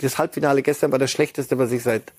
[0.00, 2.12] das Halbfinale gestern war das schlechteste, was ich seit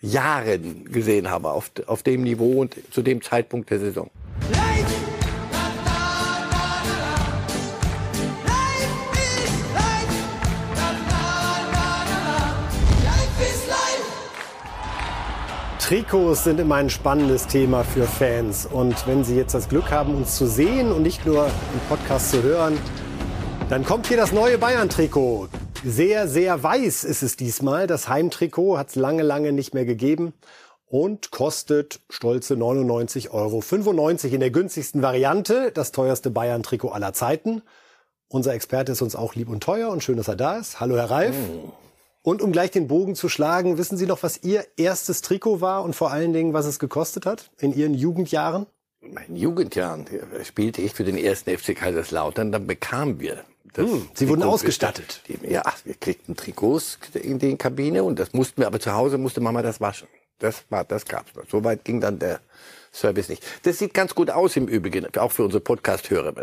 [0.00, 4.10] Jahren gesehen habe, auf, auf dem Niveau und zu dem Zeitpunkt der Saison.
[15.78, 18.64] Trikots sind immer ein spannendes Thema für Fans.
[18.64, 22.30] Und wenn Sie jetzt das Glück haben, uns zu sehen und nicht nur im Podcast
[22.30, 22.78] zu hören,
[23.68, 25.48] dann kommt hier das neue Bayern-Trikot.
[25.84, 27.88] Sehr, sehr weiß ist es diesmal.
[27.88, 30.32] Das Heimtrikot hat es lange, lange nicht mehr gegeben
[30.86, 35.72] und kostet stolze 99,95 Euro in der günstigsten Variante.
[35.72, 37.62] Das teuerste Bayern-Trikot aller Zeiten.
[38.28, 40.78] Unser Experte ist uns auch lieb und teuer und schön, dass er da ist.
[40.78, 41.34] Hallo, Herr Reif.
[41.52, 41.72] Oh.
[42.22, 45.82] Und um gleich den Bogen zu schlagen, wissen Sie noch, was Ihr erstes Trikot war
[45.82, 48.66] und vor allen Dingen, was es gekostet hat in Ihren Jugendjahren?
[49.00, 50.06] In meinen Jugendjahren
[50.44, 55.22] spielte ich für den ersten FC Kaiserslautern, dann bekamen wir das hm, Sie wurden ausgestattet.
[55.48, 59.40] Ja, wir kriegten Trikots in die Kabine und das mussten wir, aber zu Hause musste
[59.40, 60.08] Mama das waschen.
[60.38, 61.44] Das war, das gab's noch.
[61.48, 62.40] So weit ging dann der
[62.92, 63.42] Service nicht.
[63.62, 66.34] Das sieht ganz gut aus im Übrigen, auch für unsere Podcast-Hörer.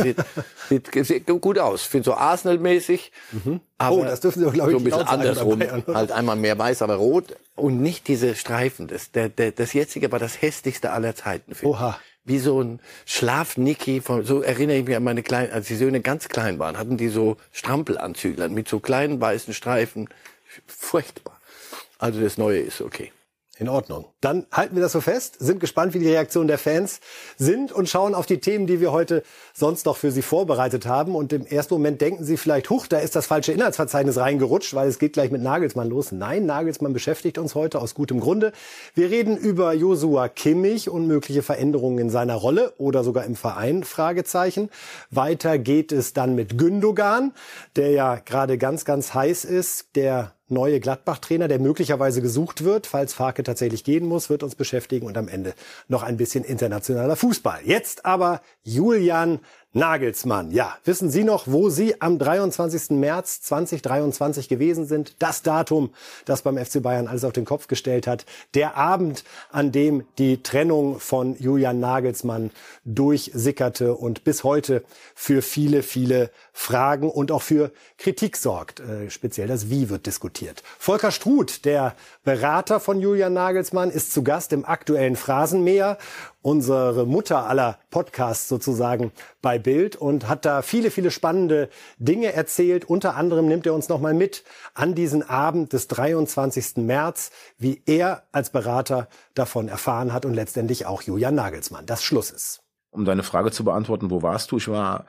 [0.00, 0.16] sieht,
[0.68, 1.82] sieht, sieht, gut aus.
[1.82, 3.12] Ich finde so Arsenal-mäßig.
[3.32, 3.60] Mhm.
[3.78, 5.60] oh, das dürfen Sie doch, glaube ich, so ein bisschen andersrum.
[5.94, 8.86] halt einmal mehr weiß, aber rot und nicht diese Streifen.
[8.86, 11.54] Das, der, der, das jetzige war das hässlichste aller Zeiten.
[11.62, 11.98] Oha.
[12.24, 16.00] Wie so ein Schlafnicki von, so erinnere ich mich an meine kleinen, als die Söhne
[16.00, 20.08] ganz klein waren, hatten die so Strampelanzüglern mit so kleinen weißen Streifen.
[20.66, 21.40] Furchtbar.
[21.98, 23.12] Also das Neue ist okay.
[23.60, 24.06] In Ordnung.
[24.22, 27.00] Dann halten wir das so fest, sind gespannt, wie die Reaktionen der Fans
[27.36, 29.22] sind und schauen auf die Themen, die wir heute
[29.52, 31.14] sonst noch für Sie vorbereitet haben.
[31.14, 34.88] Und im ersten Moment denken Sie vielleicht, huch, da ist das falsche Inhaltsverzeichnis reingerutscht, weil
[34.88, 36.10] es geht gleich mit Nagelsmann los.
[36.10, 38.52] Nein, Nagelsmann beschäftigt uns heute aus gutem Grunde.
[38.94, 43.84] Wir reden über Josua Kimmich und mögliche Veränderungen in seiner Rolle oder sogar im Verein,
[43.84, 44.70] Fragezeichen.
[45.10, 47.34] Weiter geht es dann mit Gündogan,
[47.76, 53.14] der ja gerade ganz, ganz heiß ist, der neue Gladbach-Trainer, der möglicherweise gesucht wird, falls
[53.14, 55.54] Farke tatsächlich gehen muss, wird uns beschäftigen und am Ende
[55.88, 57.60] noch ein bisschen internationaler Fußball.
[57.64, 59.40] Jetzt aber Julian
[59.72, 60.50] Nagelsmann.
[60.50, 62.90] Ja, wissen Sie noch, wo Sie am 23.
[62.90, 65.14] März 2023 gewesen sind?
[65.20, 65.90] Das Datum,
[66.24, 68.26] das beim FC Bayern alles auf den Kopf gestellt hat.
[68.54, 69.22] Der Abend,
[69.52, 72.50] an dem die Trennung von Julian Nagelsmann
[72.84, 74.82] durchsickerte und bis heute
[75.14, 78.80] für viele, viele Fragen und auch für Kritik sorgt.
[78.80, 80.64] Äh, speziell das Wie wird diskutiert.
[80.80, 81.94] Volker Struth, der
[82.24, 85.96] Berater von Julian Nagelsmann, ist zu Gast im aktuellen Phrasenmäher
[86.42, 89.12] unsere Mutter aller Podcasts sozusagen
[89.42, 91.68] bei Bild und hat da viele, viele spannende
[91.98, 92.84] Dinge erzählt.
[92.84, 96.76] Unter anderem nimmt er uns nochmal mit an diesen Abend des 23.
[96.76, 101.86] März, wie er als Berater davon erfahren hat und letztendlich auch Julian Nagelsmann.
[101.86, 102.62] Das Schluss ist.
[102.90, 104.56] Um deine Frage zu beantworten, wo warst du?
[104.56, 105.06] Ich war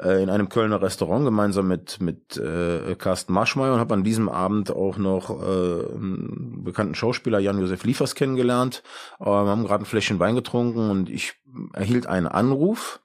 [0.00, 4.28] äh, in einem Kölner Restaurant gemeinsam mit mit äh, Carsten Marschmeier und habe an diesem
[4.28, 8.82] Abend auch noch äh, einen bekannten Schauspieler Jan-Josef Liefers kennengelernt.
[9.18, 11.34] Äh, wir haben gerade ein Fläschchen Wein getrunken und ich
[11.72, 13.00] erhielt einen Anruf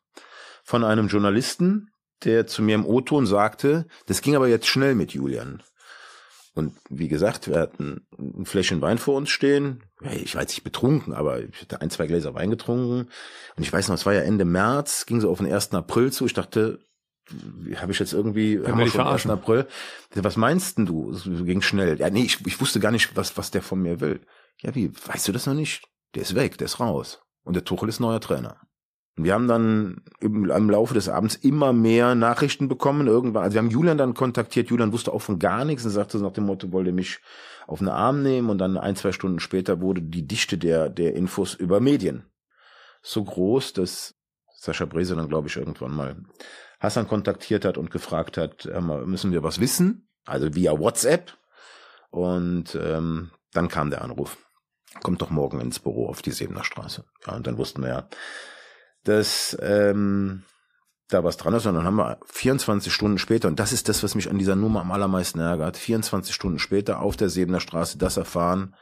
[0.64, 1.92] von einem Journalisten,
[2.24, 5.62] der zu mir im O-Ton sagte, das ging aber jetzt schnell mit Julian.
[6.56, 9.84] Und wie gesagt, wir hatten ein Fläschchen Wein vor uns stehen.
[10.24, 13.10] Ich war jetzt nicht betrunken, aber ich hatte ein, zwei Gläser Wein getrunken.
[13.58, 15.74] Und ich weiß noch, es war ja Ende März, ging so auf den 1.
[15.74, 16.26] April zu.
[16.26, 16.80] Ich dachte,
[17.76, 19.28] habe ich jetzt irgendwie haben wir schon 1.
[19.28, 19.68] April.
[20.14, 21.12] Was meinst denn du?
[21.12, 22.00] Es ging schnell.
[22.00, 24.22] Ja, nee, ich, ich wusste gar nicht, was, was der von mir will.
[24.62, 24.92] Ja, wie?
[25.08, 25.84] Weißt du das noch nicht?
[26.14, 27.22] Der ist weg, der ist raus.
[27.44, 28.62] Und der Tuchel ist neuer Trainer.
[29.18, 33.08] Wir haben dann im, im Laufe des Abends immer mehr Nachrichten bekommen.
[33.08, 34.70] Irgendwann, also wir haben Julian dann kontaktiert.
[34.70, 37.20] Julian wusste auch von gar nichts und sagte nach dem Motto, wollte mich
[37.66, 38.50] auf den Arm nehmen.
[38.50, 42.26] Und dann ein, zwei Stunden später wurde die Dichte der, der Infos über Medien
[43.06, 44.16] so groß, dass
[44.56, 46.16] Sascha Brese dann, glaube ich, irgendwann mal
[46.80, 48.68] Hassan kontaktiert hat und gefragt hat,
[49.06, 50.10] müssen wir was wissen?
[50.26, 51.38] Also via WhatsApp.
[52.10, 54.38] Und ähm, dann kam der Anruf.
[55.04, 57.06] Kommt doch morgen ins Büro auf die Sebener Straße.
[57.28, 58.10] Ja, und dann wussten wir ja,
[59.06, 60.44] dass ähm,
[61.10, 61.66] da was dran ist.
[61.66, 64.56] Und dann haben wir 24 Stunden später, und das ist das, was mich an dieser
[64.56, 68.76] Nummer am allermeisten ärgert, 24 Stunden später auf der Sebener Straße das erfahren,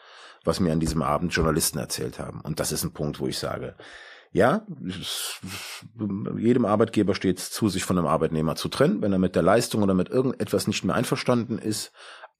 [0.43, 2.41] was mir an diesem Abend Journalisten erzählt haben.
[2.41, 3.75] Und das ist ein Punkt, wo ich sage,
[4.31, 4.65] ja,
[6.37, 9.43] jedem Arbeitgeber steht es zu, sich von einem Arbeitnehmer zu trennen, wenn er mit der
[9.43, 11.91] Leistung oder mit irgendetwas nicht mehr einverstanden ist.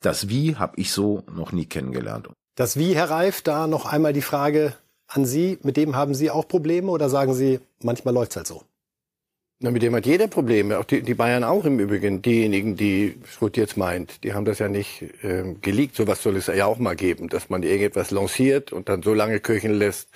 [0.02, 2.30] Das Wie habe ich so noch nie kennengelernt.
[2.56, 4.74] Das Wie, Herr Reif, da noch einmal die Frage,
[5.16, 8.64] an Sie, mit dem haben Sie auch Probleme oder sagen Sie, manchmal läuft's halt so?
[9.60, 12.22] Na, mit dem hat jeder Probleme, auch die, die Bayern auch im Übrigen.
[12.22, 15.96] Diejenigen, die Schrutt jetzt meint, die haben das ja nicht ähm, geleakt.
[15.96, 19.40] Sowas soll es ja auch mal geben, dass man irgendetwas lanciert und dann so lange
[19.40, 20.10] köcheln lässt,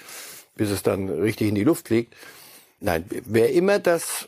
[0.56, 2.14] bis es dann richtig in die Luft fliegt.
[2.80, 4.28] Nein, wer immer das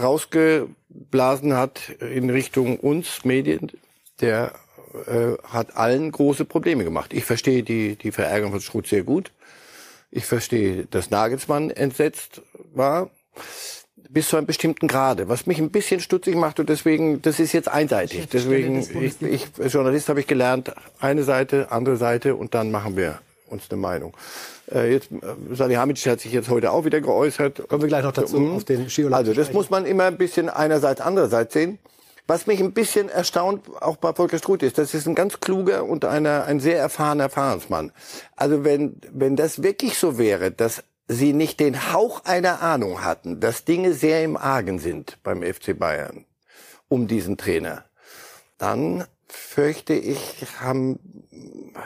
[0.00, 3.72] rausgeblasen hat in Richtung uns Medien,
[4.20, 4.52] der
[5.06, 7.12] äh, hat allen große Probleme gemacht.
[7.12, 9.32] Ich verstehe die, die Verärgerung von Struth sehr gut.
[10.10, 12.42] Ich verstehe, dass Nagelsmann entsetzt
[12.74, 13.10] war
[14.10, 17.52] bis zu einem bestimmten Grade, was mich ein bisschen stutzig macht und deswegen, das ist
[17.52, 18.28] jetzt einseitig.
[18.32, 22.96] Deswegen, ich, ich, als Journalist habe ich gelernt, eine Seite, andere Seite und dann machen
[22.96, 24.16] wir uns eine Meinung.
[24.72, 27.68] Äh, jetzt, äh, Salihamidzic hat sich jetzt heute auch wieder geäußert.
[27.68, 28.56] Kommen wir gleich noch dazu mhm.
[28.56, 29.18] auf den Skiurlaub.
[29.20, 31.78] Also das muss man immer ein bisschen einerseits, andererseits sehen.
[32.30, 35.84] Was mich ein bisschen erstaunt, auch bei Volker Struth ist, das ist ein ganz kluger
[35.84, 37.90] und einer, ein sehr erfahrener Fahrensmann.
[38.36, 43.40] Also wenn, wenn das wirklich so wäre, dass sie nicht den Hauch einer Ahnung hatten,
[43.40, 46.24] dass Dinge sehr im Argen sind beim FC Bayern
[46.86, 47.84] um diesen Trainer,
[48.58, 50.20] dann fürchte ich,
[50.60, 51.00] haben,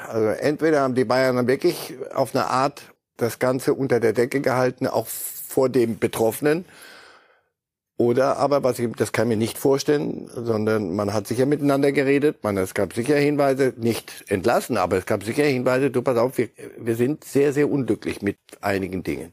[0.07, 4.43] also entweder haben die Bayern dann wirklich auf eine Art das Ganze unter der Decke
[4.43, 6.67] gehalten, auch vor dem Betroffenen,
[7.97, 11.93] oder aber, was ich, das kann ich mir nicht vorstellen, sondern man hat sicher miteinander
[11.93, 16.19] geredet, man, es gab sicher Hinweise, nicht entlassen, aber es gab sicher Hinweise, du pass
[16.19, 19.33] auf, wir, wir sind sehr, sehr unglücklich mit einigen Dingen.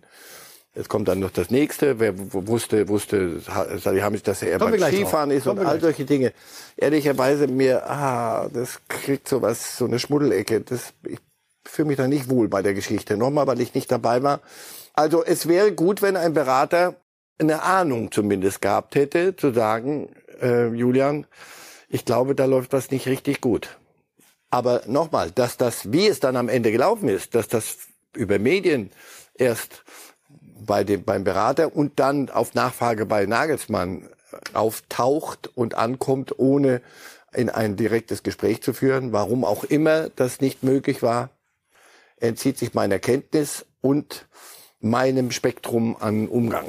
[0.73, 5.45] Es kommt dann noch das nächste, wer wusste, wusste, Salihamidzic, dass er beim Skifahren ist
[5.47, 6.31] und all solche Dinge.
[6.77, 11.19] Ehrlicherweise mir, ah, das kriegt sowas, so eine Schmuddelecke, das, ich
[11.65, 13.17] fühle mich da nicht wohl bei der Geschichte.
[13.17, 14.39] Nochmal, weil ich nicht dabei war.
[14.93, 16.95] Also es wäre gut, wenn ein Berater
[17.41, 20.09] eine Ahnung zumindest gehabt hätte, zu sagen,
[20.41, 21.25] äh, Julian,
[21.89, 23.77] ich glaube, da läuft was nicht richtig gut.
[24.49, 27.77] Aber nochmal, dass das, wie es dann am Ende gelaufen ist, dass das
[28.15, 28.91] über Medien
[29.33, 29.83] erst
[30.65, 34.07] bei dem, beim Berater und dann auf Nachfrage bei Nagelsmann
[34.53, 36.81] auftaucht und ankommt, ohne
[37.33, 41.29] in ein direktes Gespräch zu führen, warum auch immer das nicht möglich war,
[42.17, 44.27] entzieht sich meiner Kenntnis und
[44.79, 46.65] meinem Spektrum an Umgang.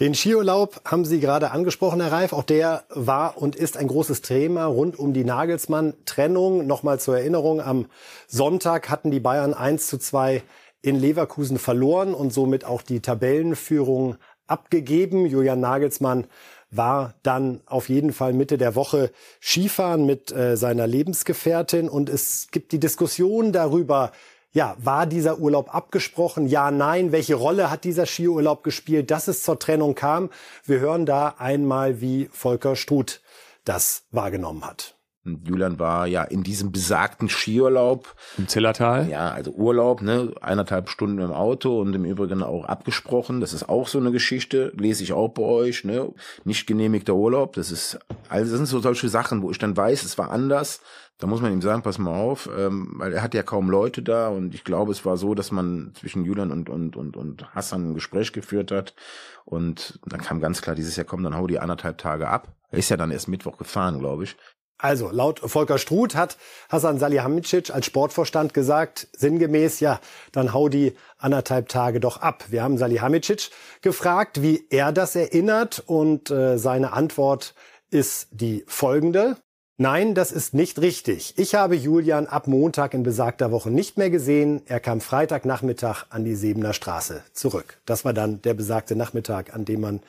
[0.00, 2.32] Den Skiurlaub haben Sie gerade angesprochen, Herr Reif.
[2.32, 6.66] Auch der war und ist ein großes Thema rund um die Nagelsmann-Trennung.
[6.66, 7.86] Nochmal zur Erinnerung, am
[8.26, 10.42] Sonntag hatten die Bayern 1 zu 2
[10.80, 14.16] in Leverkusen verloren und somit auch die Tabellenführung
[14.46, 15.26] abgegeben.
[15.26, 16.26] Julian Nagelsmann
[16.70, 22.48] war dann auf jeden Fall Mitte der Woche Skifahren mit äh, seiner Lebensgefährtin und es
[22.50, 24.10] gibt die Diskussion darüber,
[24.52, 26.46] ja, war dieser Urlaub abgesprochen?
[26.46, 27.10] Ja, nein.
[27.10, 30.30] Welche Rolle hat dieser Skiurlaub gespielt, dass es zur Trennung kam?
[30.64, 33.22] Wir hören da einmal, wie Volker Struth
[33.64, 34.96] das wahrgenommen hat.
[35.24, 38.14] Julian war ja in diesem besagten Skiurlaub.
[38.38, 39.08] Im Zillertal?
[39.08, 43.40] Ja, also Urlaub, ne, eineinhalb Stunden im Auto und im Übrigen auch abgesprochen.
[43.40, 46.12] Das ist auch so eine Geschichte, lese ich auch bei euch, ne,
[46.44, 47.52] nicht genehmigter Urlaub.
[47.52, 50.80] Das ist, also das sind so solche Sachen, wo ich dann weiß, es war anders.
[51.18, 54.02] Da muss man ihm sagen, pass mal auf, ähm, weil er hat ja kaum Leute
[54.02, 57.54] da und ich glaube, es war so, dass man zwischen Julian und, und, und, und
[57.54, 58.96] Hassan ein Gespräch geführt hat
[59.44, 62.48] und dann kam ganz klar dieses Jahr, komm, dann hau die anderthalb Tage ab.
[62.72, 64.36] Er ist ja dann erst Mittwoch gefahren, glaube ich.
[64.78, 66.36] Also, laut Volker Struth hat
[66.68, 70.00] Hasan Salihamidzic als Sportvorstand gesagt, sinngemäß, ja,
[70.32, 72.46] dann hau die anderthalb Tage doch ab.
[72.50, 77.54] Wir haben Salihamidzic gefragt, wie er das erinnert und äh, seine Antwort
[77.90, 79.36] ist die folgende.
[79.78, 81.34] Nein, das ist nicht richtig.
[81.38, 84.62] Ich habe Julian ab Montag in besagter Woche nicht mehr gesehen.
[84.66, 87.80] Er kam Freitagnachmittag an die Sebener Straße zurück.
[87.86, 90.00] Das war dann der besagte Nachmittag, an dem man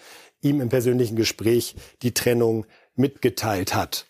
[0.42, 2.66] ihm im persönlichen Gespräch die Trennung
[2.96, 4.06] mitgeteilt hat.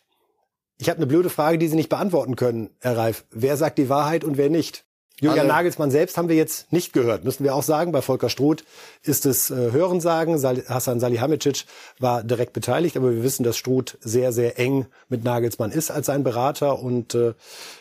[0.83, 3.23] Ich habe eine blöde Frage, die Sie nicht beantworten können, Herr Reif.
[3.31, 4.83] Wer sagt die Wahrheit und wer nicht?
[5.21, 7.93] Julian also, Nagelsmann selbst haben wir jetzt nicht gehört, müssen wir auch sagen.
[7.93, 8.65] Bei Volker Struth
[9.01, 10.37] ist es äh, Hörensagen.
[10.37, 11.63] Sal Hassan Salihamidzic
[11.99, 16.07] war direkt beteiligt, aber wir wissen, dass Struth sehr, sehr eng mit Nagelsmann ist als
[16.07, 16.79] sein Berater.
[16.79, 17.33] Und äh,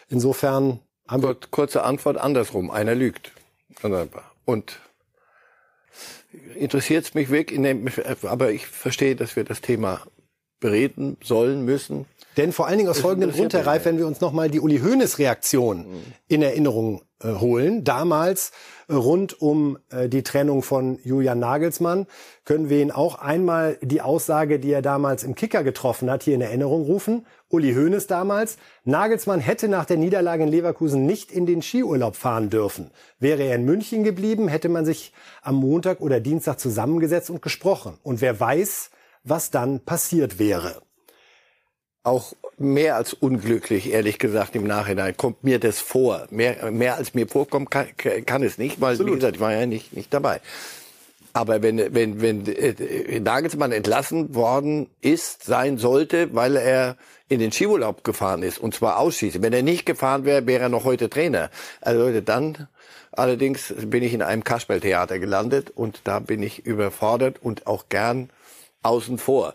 [0.09, 1.35] insofern haben wir...
[1.51, 2.71] Kurze Antwort andersrum.
[2.71, 3.33] Einer lügt.
[4.45, 4.79] Und
[6.55, 7.59] interessiert es mich wirklich,
[8.23, 10.03] aber ich verstehe, dass wir das Thema
[10.63, 12.07] bereden sollen, müssen.
[12.39, 14.79] Denn vor allen Dingen aus folgendem Grund, Herr Reif, wenn wir uns nochmal die Uli
[14.79, 15.85] Hoeneß Reaktion
[16.29, 18.53] in Erinnerung äh, holen, damals
[18.89, 22.07] äh, rund um äh, die Trennung von Julian Nagelsmann,
[22.47, 26.35] können wir ihn auch einmal die Aussage, die er damals im Kicker getroffen hat, hier
[26.35, 27.27] in Erinnerung rufen.
[27.51, 32.49] Uli Hoeneß damals, Nagelsmann hätte nach der Niederlage in Leverkusen nicht in den Skiurlaub fahren
[32.49, 32.91] dürfen.
[33.19, 37.99] Wäre er in München geblieben, hätte man sich am Montag oder Dienstag zusammengesetzt und gesprochen.
[38.03, 38.91] Und wer weiß,
[39.25, 40.83] was dann passiert wäre
[42.05, 45.17] auch mehr als unglücklich, ehrlich gesagt, im Nachhinein.
[45.17, 46.27] Kommt mir das vor.
[46.31, 47.87] Mehr, mehr als mir vorkommt, kann,
[48.27, 49.13] kann es nicht, weil, Absolut.
[49.13, 50.41] wie gesagt, ich war ja nicht, nicht dabei.
[51.33, 56.97] Aber wenn, wenn, wenn äh, Nagelsmann entlassen worden ist, sein sollte, weil er
[57.29, 59.43] in den Skiurlaub gefahren ist, und zwar ausschließlich.
[59.43, 61.51] Wenn er nicht gefahren wäre, wäre er noch heute Trainer.
[61.81, 62.69] Also dann
[63.13, 68.29] allerdings bin ich in einem Kasperltheater gelandet und da bin ich überfordert und auch gern
[68.83, 69.55] außen vor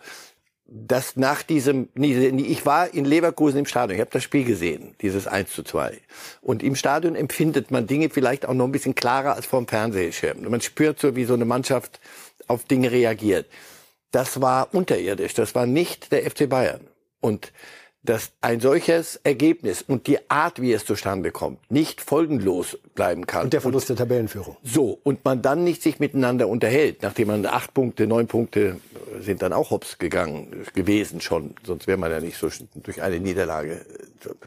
[0.70, 5.26] dass nach diesem, ich war in Leverkusen im Stadion, ich habe das Spiel gesehen, dieses
[5.26, 5.98] 1 zu 2.
[6.42, 9.68] Und im Stadion empfindet man Dinge vielleicht auch noch ein bisschen klarer als vor dem
[9.68, 10.42] Fernsehschirm.
[10.50, 12.02] Man spürt so, wie so eine Mannschaft
[12.48, 13.48] auf Dinge reagiert.
[14.12, 16.82] Das war unterirdisch, das war nicht der FC Bayern.
[17.22, 17.54] Und
[18.08, 23.44] dass ein solches Ergebnis und die Art, wie es zustande kommt, nicht folgenlos bleiben kann.
[23.44, 24.56] Und der Verlust der Tabellenführung.
[24.64, 28.80] So, und man dann nicht sich miteinander unterhält, nachdem man acht Punkte, neun Punkte
[29.20, 33.20] sind dann auch hops gegangen gewesen schon, sonst wäre man ja nicht so durch eine
[33.20, 33.86] Niederlage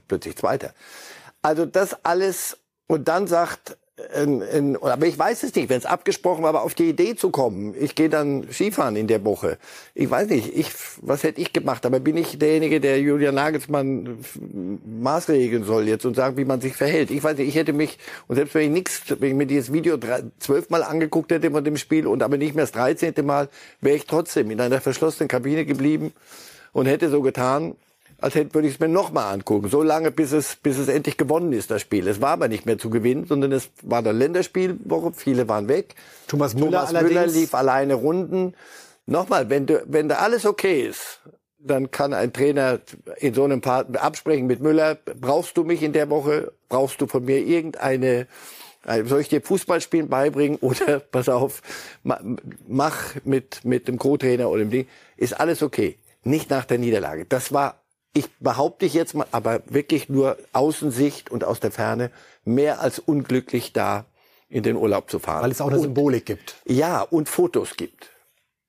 [0.09, 0.73] plötzlich Zweiter.
[1.43, 3.77] Also das alles, und dann sagt
[4.15, 7.15] in, in, aber ich weiß es nicht, wenn es abgesprochen war, aber auf die Idee
[7.17, 9.59] zu kommen, ich gehe dann Skifahren in der Woche.
[9.95, 11.87] Ich weiß nicht, ich, was hätte ich gemacht?
[11.87, 14.19] Aber bin ich derjenige, der Julian Nagelsmann
[15.01, 17.11] maßregeln soll jetzt und sagen, wie man sich verhält?
[17.11, 19.73] Ich weiß nicht, ich hätte mich, und selbst wenn ich nichts, wenn ich mir dieses
[19.73, 19.99] Video
[20.39, 23.49] zwölfmal angeguckt hätte von dem Spiel und aber nicht mehr das dreizehnte Mal,
[23.81, 26.13] wäre ich trotzdem in einer verschlossenen Kabine geblieben
[26.73, 27.75] und hätte so getan,
[28.21, 29.69] als hätte, würde ich es mir nochmal angucken.
[29.69, 32.07] So lange, bis es, bis es endlich gewonnen ist, das Spiel.
[32.09, 35.13] Es war aber nicht mehr zu gewinnen, sondern es war eine Länderspielwoche.
[35.13, 35.95] Viele waren weg.
[36.29, 38.55] Thomas Müller, Thomas Müller lief alleine Runden.
[39.07, 41.21] Nochmal, wenn du, wenn da alles okay ist,
[41.59, 42.81] dann kann ein Trainer
[43.19, 46.53] in so einem Part absprechen mit Müller, brauchst du mich in der Woche?
[46.69, 48.27] Brauchst du von mir irgendeine,
[48.87, 51.63] äh, soll ich dir Fußballspielen beibringen oder pass auf,
[52.03, 54.87] mach mit, mit dem Co-Trainer oder dem Ding,
[55.17, 55.99] ist alles okay.
[56.23, 57.25] Nicht nach der Niederlage.
[57.25, 57.80] Das war
[58.13, 62.11] ich behaupte ich jetzt mal, aber wirklich nur Außensicht und aus der Ferne,
[62.45, 64.07] mehr als unglücklich da
[64.49, 65.43] in den Urlaub zu fahren.
[65.43, 66.57] Weil es auch eine und, Symbolik gibt.
[66.67, 68.11] Ja, und Fotos gibt.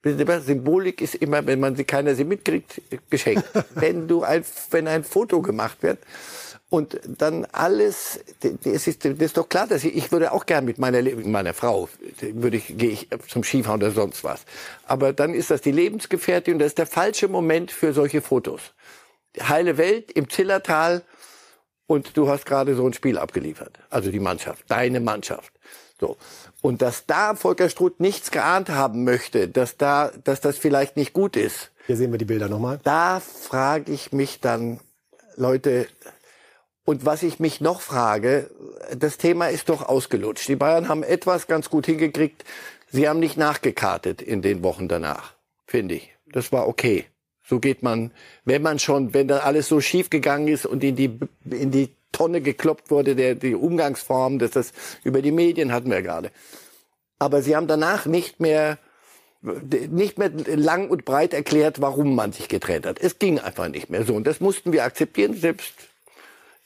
[0.03, 3.43] Symbolik ist immer, wenn man sie keiner sie mitkriegt, geschenkt.
[3.75, 5.99] wenn du ein, wenn ein Foto gemacht wird
[6.69, 10.65] und dann alles, das ist, das ist doch klar, dass ich, ich würde auch gern
[10.65, 14.45] mit meiner, meiner Frau, würde ich, gehe ich zum Skifahren oder sonst was.
[14.85, 18.73] Aber dann ist das die Lebensgefährtin und das ist der falsche Moment für solche Fotos
[19.39, 21.03] heile Welt im Zillertal
[21.87, 23.79] und du hast gerade so ein Spiel abgeliefert.
[23.89, 25.53] Also die Mannschaft, deine Mannschaft.
[25.99, 26.17] So.
[26.61, 31.13] Und dass da Volker Struth nichts geahnt haben möchte, dass da, dass das vielleicht nicht
[31.13, 31.71] gut ist.
[31.87, 32.79] Hier sehen wir die Bilder nochmal.
[32.83, 34.79] Da frage ich mich dann,
[35.35, 35.87] Leute,
[36.85, 38.49] und was ich mich noch frage,
[38.95, 40.47] das Thema ist doch ausgelutscht.
[40.47, 42.43] Die Bayern haben etwas ganz gut hingekriegt.
[42.89, 45.35] Sie haben nicht nachgekartet in den Wochen danach,
[45.65, 46.15] finde ich.
[46.31, 47.05] Das war okay.
[47.51, 48.11] So geht man,
[48.45, 51.89] wenn man schon, wenn da alles so schief gegangen ist und in die, in die
[52.13, 54.71] Tonne gekloppt wurde, der, die Umgangsform, dass das
[55.03, 56.31] über die Medien hatten wir gerade.
[57.19, 58.77] Aber sie haben danach nicht mehr,
[59.41, 62.99] nicht mehr lang und breit erklärt, warum man sich getrennt hat.
[63.01, 64.15] Es ging einfach nicht mehr so.
[64.15, 65.33] Und das mussten wir akzeptieren.
[65.33, 65.73] Selbst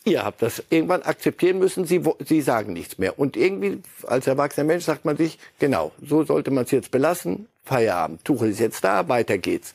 [0.03, 1.85] ihr habt das irgendwann akzeptieren müssen.
[1.85, 3.17] Sie, sie sagen nichts mehr.
[3.17, 7.47] Und irgendwie als erwachsener Mensch sagt man sich, genau, so sollte man es jetzt belassen.
[7.63, 8.23] Feierabend.
[8.23, 9.73] Tuchel ist jetzt da, weiter geht's.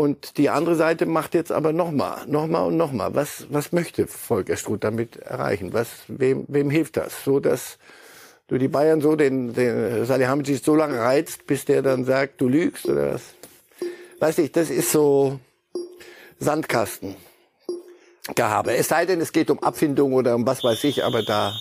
[0.00, 3.14] Und die andere Seite macht jetzt aber nochmal, nochmal und nochmal.
[3.14, 5.74] Was, was möchte Volker Struth damit erreichen?
[5.74, 7.22] Was, wem, wem hilft das?
[7.22, 7.76] So, dass
[8.48, 12.48] du die Bayern so den, den Salihamidzic so lange reizt, bis der dann sagt, du
[12.48, 13.20] lügst oder was?
[14.20, 15.38] Weiß ich, das ist so
[16.38, 17.14] Sandkasten.
[18.34, 18.74] Gehabe.
[18.74, 21.52] Es sei denn, es geht um Abfindung oder um was weiß ich, aber da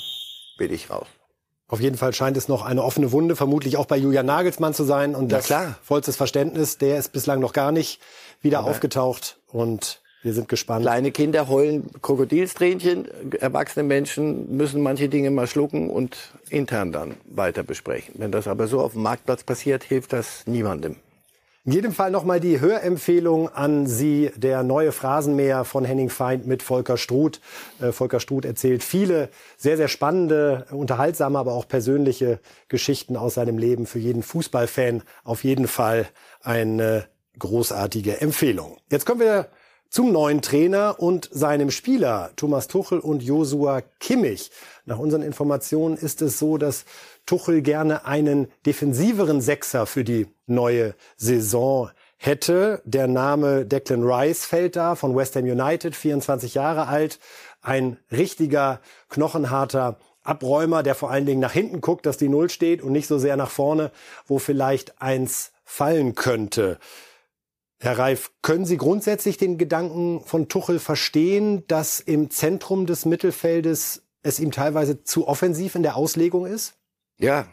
[0.57, 1.07] bin ich raus.
[1.69, 4.83] Auf jeden Fall scheint es noch eine offene Wunde, vermutlich auch bei Julian Nagelsmann zu
[4.83, 5.13] sein.
[5.13, 5.77] Und das klar.
[5.83, 8.01] vollstes Verständnis, der ist bislang noch gar nicht
[8.41, 9.37] wieder Aber aufgetaucht.
[9.47, 10.81] Und wir sind gespannt.
[10.81, 13.07] Kleine Kinder heulen Krokodilstränchen.
[13.39, 16.17] Erwachsene Menschen müssen manche Dinge mal schlucken und
[16.49, 18.15] intern dann weiter besprechen.
[18.17, 20.95] Wenn das aber so auf dem Marktplatz passiert, hilft das niemandem.
[21.69, 26.63] In jedem Fall nochmal die Hörempfehlung an Sie, der neue Phrasenmäher von Henning Feind mit
[26.63, 27.39] Volker Struth.
[27.79, 33.59] Äh, Volker Struth erzählt viele sehr, sehr spannende, unterhaltsame, aber auch persönliche Geschichten aus seinem
[33.59, 33.85] Leben.
[33.85, 36.07] Für jeden Fußballfan auf jeden Fall
[36.41, 37.05] eine
[37.37, 38.77] großartige Empfehlung.
[38.89, 39.49] Jetzt kommen wir
[39.91, 44.49] zum neuen Trainer und seinem Spieler Thomas Tuchel und Josua Kimmich.
[44.85, 46.85] Nach unseren Informationen ist es so, dass
[47.29, 52.81] Tuchel gerne einen defensiveren Sechser für die neue Saison hätte.
[52.85, 57.19] Der Name Declan Rice fällt da von West Ham United, 24 Jahre alt,
[57.61, 62.81] ein richtiger knochenharter Abräumer, der vor allen Dingen nach hinten guckt, dass die Null steht
[62.81, 63.91] und nicht so sehr nach vorne,
[64.25, 66.79] wo vielleicht eins fallen könnte.
[67.79, 74.01] Herr Reif, können Sie grundsätzlich den Gedanken von Tuchel verstehen, dass im Zentrum des Mittelfeldes
[74.23, 76.78] es ihm teilweise zu offensiv in der Auslegung ist?
[77.19, 77.47] Ja.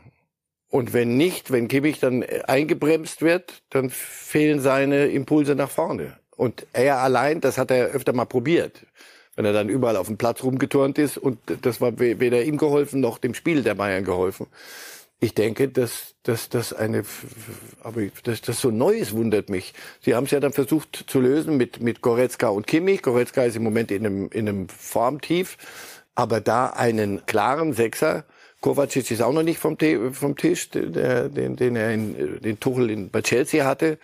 [0.68, 6.18] Und wenn nicht, wenn Kimmich dann eingebremst wird, dann fehlen seine Impulse nach vorne.
[6.36, 8.84] Und er allein, das hat er öfter mal probiert.
[9.36, 13.00] Wenn er dann überall auf dem Platz rumgeturnt ist und das war weder ihm geholfen
[13.00, 14.46] noch dem Spiel der Bayern geholfen.
[15.18, 17.04] Ich denke, dass, dass das eine,
[17.82, 19.72] aber dass das so Neues wundert mich.
[20.00, 23.02] Sie haben es ja dann versucht zu lösen mit, mit Goretzka und Kimmich.
[23.02, 25.56] Goretzka ist im Moment in einem, in einem Formtief.
[26.14, 28.24] Aber da einen klaren Sechser,
[28.60, 29.76] Kovacic ist auch noch nicht vom,
[30.12, 33.98] vom Tisch, der, den, den er in, den Tuchel in, bei Chelsea hatte.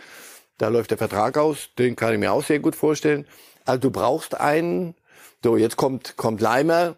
[0.59, 3.27] Da läuft der Vertrag aus, den kann ich mir auch sehr gut vorstellen.
[3.65, 4.95] Also du brauchst einen,
[5.43, 6.97] so jetzt kommt, kommt Leimer,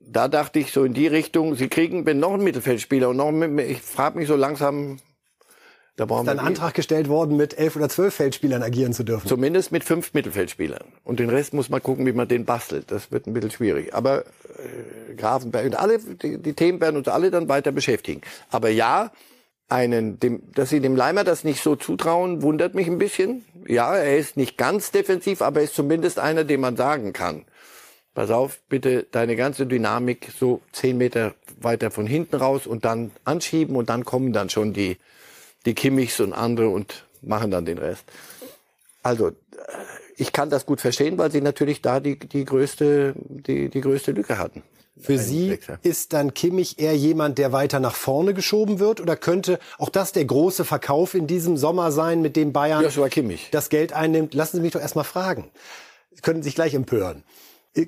[0.00, 3.32] da dachte ich so in die Richtung, sie kriegen, wenn noch ein Mittelfeldspieler und noch,
[3.58, 4.98] ich frage mich so langsam,
[5.96, 9.28] da ist ein Antrag gestellt worden, mit elf oder zwölf Feldspielern agieren zu dürfen.
[9.28, 10.84] Zumindest mit fünf Mittelfeldspielern.
[11.04, 12.90] Und den Rest muss man gucken, wie man den bastelt.
[12.90, 13.94] Das wird ein bisschen schwierig.
[13.94, 18.22] Aber äh, Grafenberg und alle, die, die Themen werden uns alle dann weiter beschäftigen.
[18.50, 19.12] Aber ja,
[19.68, 23.44] einen, dem, dass sie dem Leimer das nicht so zutrauen, wundert mich ein bisschen.
[23.66, 27.44] Ja, er ist nicht ganz defensiv, aber er ist zumindest einer, dem man sagen kann
[28.14, 33.12] pass auf, bitte deine ganze Dynamik so zehn Meter weiter von hinten raus und dann
[33.24, 34.98] anschieben und dann kommen dann schon die,
[35.66, 38.04] die Kimmichs und andere und machen dann den Rest.
[39.02, 39.32] Also, äh,
[40.16, 44.12] ich kann das gut verstehen, weil sie natürlich da die, die größte, die, die größte
[44.12, 44.62] Lücke hatten.
[44.98, 49.00] Für Sie ist dann Kimmich eher jemand, der weiter nach vorne geschoben wird?
[49.00, 52.82] Oder könnte auch das der große Verkauf in diesem Sommer sein, mit dem Bayern
[53.50, 54.34] das Geld einnimmt?
[54.34, 55.50] Lassen Sie mich doch erstmal fragen.
[56.12, 57.24] Sie können sich gleich empören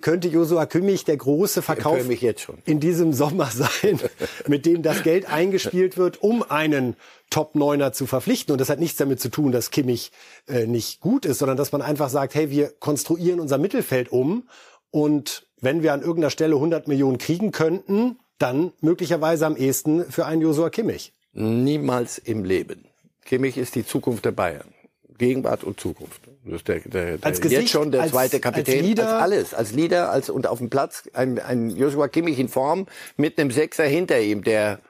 [0.01, 2.09] könnte Josua Kimmich der große Verkauf
[2.65, 4.01] in diesem Sommer sein,
[4.47, 6.97] mit dem das Geld eingespielt wird, um einen
[7.31, 8.53] Top-Neuner zu verpflichten.
[8.53, 10.12] Und das hat nichts damit zu tun, dass Kimmich
[10.47, 14.49] äh, nicht gut ist, sondern dass man einfach sagt, hey, wir konstruieren unser Mittelfeld um
[14.91, 20.27] und wenn wir an irgendeiner Stelle 100 Millionen kriegen könnten, dann möglicherweise am ehesten für
[20.27, 21.12] einen Josua Kimmich.
[21.33, 22.85] Niemals im Leben.
[23.25, 24.75] Kimmich ist die Zukunft der Bayern.
[25.17, 26.21] Gegenwart und Zukunft.
[26.44, 28.78] Das ist der, der, der als Gesicht, jetzt schon der als, zweite Kapitän.
[28.78, 29.08] Als, Leader.
[29.14, 32.87] als alles, als Leader, als und auf dem Platz ein, ein Joshua Kimmich in Form
[33.16, 34.80] mit einem Sechser hinter ihm, der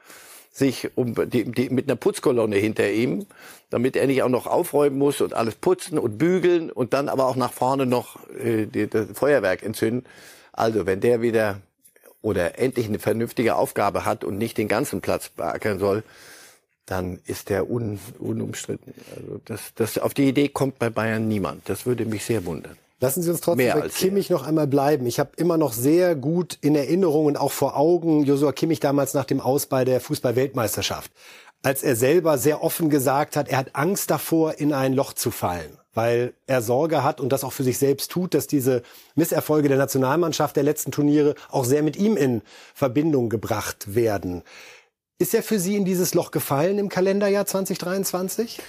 [0.51, 3.27] sich um die, die, mit einer Putzkolonne hinter ihm,
[3.71, 7.27] damit er nicht auch noch aufräumen muss und alles putzen und bügeln und dann aber
[7.27, 10.07] auch nach vorne noch äh, die, das Feuerwerk entzünden.
[10.53, 11.61] Also wenn der wieder
[12.21, 16.05] oder endlich eine vernünftige Aufgabe hat und nicht den ganzen Platz beackern soll,
[16.87, 18.95] dann ist der un, unumstritten.
[19.17, 21.69] Also das, das, auf die Idee kommt bei Bayern niemand.
[21.69, 22.77] Das würde mich sehr wundern.
[23.03, 25.07] Lassen Sie uns trotzdem Mehr bei Kimmich noch einmal bleiben.
[25.07, 29.13] Ich habe immer noch sehr gut in Erinnerung und auch vor Augen Josua Kimmich damals
[29.13, 31.11] nach dem Aus bei der Fußball-Weltmeisterschaft.
[31.65, 35.33] Als er selber sehr offen gesagt hat, er hat Angst davor, in ein Loch zu
[35.33, 38.83] fallen, weil er Sorge hat und das auch für sich selbst tut, dass diese
[39.17, 42.43] Misserfolge der Nationalmannschaft der letzten Turniere auch sehr mit ihm in
[42.73, 44.43] Verbindung gebracht werden.
[45.19, 48.61] Ist er für Sie in dieses Loch gefallen im Kalenderjahr 2023?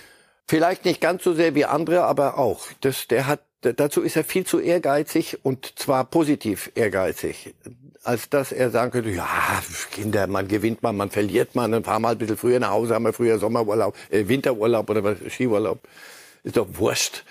[0.48, 2.68] Vielleicht nicht ganz so sehr wie andere, aber auch.
[2.82, 7.56] Das, der hat, dazu ist er viel zu ehrgeizig und zwar positiv ehrgeizig.
[8.04, 9.28] Als dass er sagen könnte, ja,
[9.92, 12.72] Kinder, man gewinnt mal, man verliert mal, dann fahren wir mal ein bisschen früher nach
[12.72, 15.80] Hause, haben wir früher Sommerurlaub, äh, Winterurlaub oder Skiurlaub.
[16.44, 17.24] Ist doch wurscht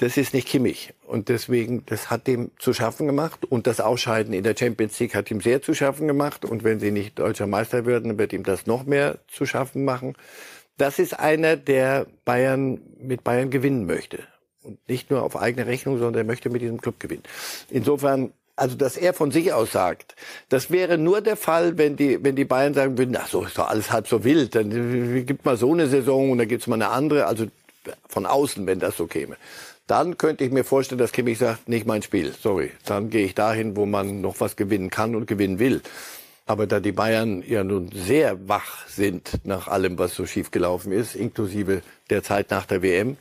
[0.00, 0.94] das ist nicht Kimmich.
[1.06, 3.44] Und deswegen, das hat dem zu schaffen gemacht.
[3.44, 6.46] Und das Ausscheiden in der Champions League hat ihm sehr zu schaffen gemacht.
[6.46, 10.14] Und wenn sie nicht deutscher Meister würden, wird ihm das noch mehr zu schaffen machen.
[10.78, 14.20] Das ist einer, der Bayern mit Bayern gewinnen möchte.
[14.62, 17.24] Und nicht nur auf eigene Rechnung, sondern er möchte mit diesem Club gewinnen.
[17.68, 20.16] Insofern, also dass er von sich aus sagt,
[20.48, 23.58] das wäre nur der Fall, wenn die, wenn die Bayern sagen würden, ach so, ist
[23.58, 26.76] doch alles halb so wild, dann gibt mal so eine Saison und dann gibt's mal
[26.76, 27.46] eine andere, also
[28.08, 29.36] von außen, wenn das so käme.
[29.90, 32.70] Dann könnte ich mir vorstellen, dass Kimmich sagt, nicht mein Spiel, sorry.
[32.84, 35.82] Dann gehe ich dahin, wo man noch was gewinnen kann und gewinnen will.
[36.46, 40.92] Aber da die Bayern ja nun sehr wach sind nach allem, was so schief gelaufen
[40.92, 43.16] ist, inklusive der Zeit nach der WM,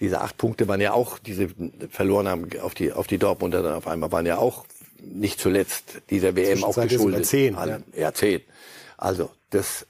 [0.00, 1.50] diese acht Punkte waren ja auch, diese
[1.88, 4.64] verloren haben auf die, auf die Dortmunder dann auf einmal, waren ja auch
[5.00, 7.26] nicht zuletzt dieser WM auch geschuldet.
[7.26, 7.78] Zehn, ja.
[7.96, 8.40] ja, zehn.
[8.98, 9.86] Also, das,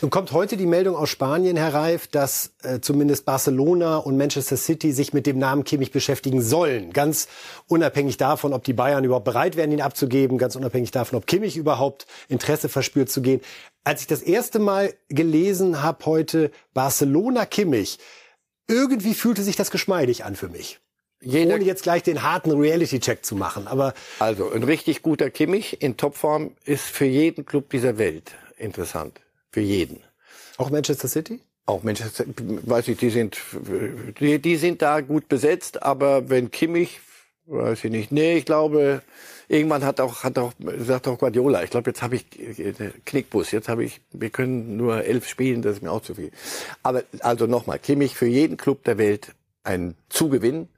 [0.00, 4.92] nun kommt heute die Meldung aus Spanien hereif, dass äh, zumindest Barcelona und Manchester City
[4.92, 6.92] sich mit dem Namen Kimmich beschäftigen sollen.
[6.92, 7.28] Ganz
[7.66, 11.56] unabhängig davon, ob die Bayern überhaupt bereit wären, ihn abzugeben, ganz unabhängig davon, ob Kimmich
[11.56, 13.40] überhaupt Interesse verspürt zu gehen.
[13.82, 17.98] Als ich das erste Mal gelesen habe heute Barcelona Kimmich,
[18.68, 20.80] irgendwie fühlte sich das geschmeidig an für mich.
[21.20, 23.66] Jeder Ohne jetzt gleich den harten Reality-Check zu machen.
[23.66, 29.20] Aber also ein richtig guter Kimmich in Topform ist für jeden Club dieser Welt interessant.
[29.50, 30.00] Für jeden.
[30.56, 31.40] Auch Manchester City?
[31.66, 33.38] Auch Manchester, weiß ich, die sind,
[34.20, 37.00] die, die sind da gut besetzt, aber wenn Kimmich,
[37.46, 39.02] weiß ich nicht, nee, ich glaube,
[39.48, 42.26] irgendwann hat auch, hat auch, sagt auch Guardiola, ich glaube, jetzt habe ich
[43.06, 46.30] Knickbus, jetzt habe ich, wir können nur elf spielen, das ist mir auch zu viel.
[46.82, 50.68] Aber also nochmal, Kimmich für jeden Club der Welt ein Zugewinn,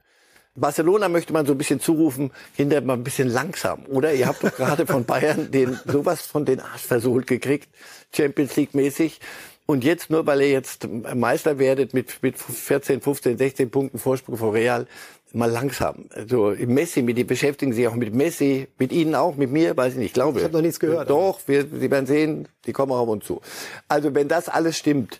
[0.57, 4.13] Barcelona möchte man so ein bisschen zurufen, hinterher mal ein bisschen langsam, oder?
[4.13, 7.69] Ihr habt doch gerade von Bayern den sowas von den Arsch versohlt gekriegt,
[8.13, 9.19] Champions League mäßig.
[9.67, 14.37] Und jetzt nur, weil ihr jetzt Meister werdet mit, mit 14, 15, 16 Punkten Vorsprung
[14.37, 14.87] vor Real,
[15.33, 16.05] mal langsam.
[16.11, 19.93] Also Messi, mit die beschäftigen sich auch mit Messi, mit Ihnen auch, mit mir, weiß
[19.93, 20.45] ich nicht, glaube ich.
[20.45, 21.09] habe noch nichts gehört.
[21.09, 23.41] Doch, wir, Sie werden sehen, die kommen auch auf uns zu.
[23.89, 25.19] Also wenn das alles stimmt,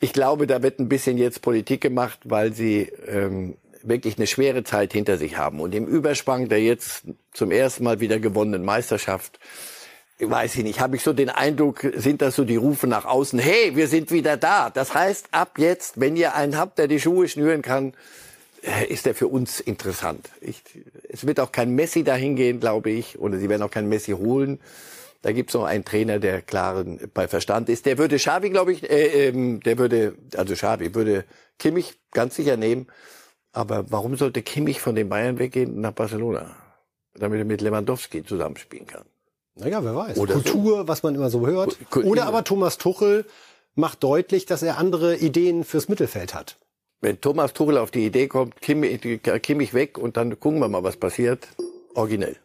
[0.00, 4.64] ich glaube, da wird ein bisschen jetzt Politik gemacht, weil sie ähm, wirklich eine schwere
[4.64, 5.60] Zeit hinter sich haben.
[5.60, 9.38] Und im Übersprang der jetzt zum ersten Mal wieder gewonnenen Meisterschaft
[10.20, 13.38] weiß ich nicht, habe ich so den Eindruck, sind das so die Rufe nach außen,
[13.38, 14.70] hey, wir sind wieder da.
[14.70, 17.94] Das heißt, ab jetzt, wenn ihr einen habt, der die Schuhe schnüren kann,
[18.62, 20.28] äh, ist der für uns interessant.
[20.40, 20.62] Ich,
[21.08, 24.12] es wird auch kein Messi dahin gehen, glaube ich, oder sie werden auch keinen Messi
[24.12, 24.58] holen.
[25.22, 27.86] Da gibt es noch einen Trainer, der klaren bei Verstand ist.
[27.86, 31.24] Der würde Xavi, glaube ich, äh, ähm, der würde, also Xavi würde
[31.58, 32.88] Kimmich ganz sicher nehmen.
[33.52, 36.56] Aber warum sollte Kimmich von den Bayern weggehen nach Barcelona?
[37.14, 39.04] Damit er mit Lewandowski zusammenspielen kann.
[39.56, 40.18] Naja, wer weiß.
[40.18, 40.88] Oder Kultur, so.
[40.88, 41.76] was man immer so hört.
[41.96, 43.24] Oder aber Thomas Tuchel
[43.74, 46.58] macht deutlich, dass er andere Ideen fürs Mittelfeld hat.
[47.00, 49.00] Wenn Thomas Tuchel auf die Idee kommt, Kimmich,
[49.42, 51.48] Kimmich weg und dann gucken wir mal, was passiert.
[51.94, 52.36] Originell.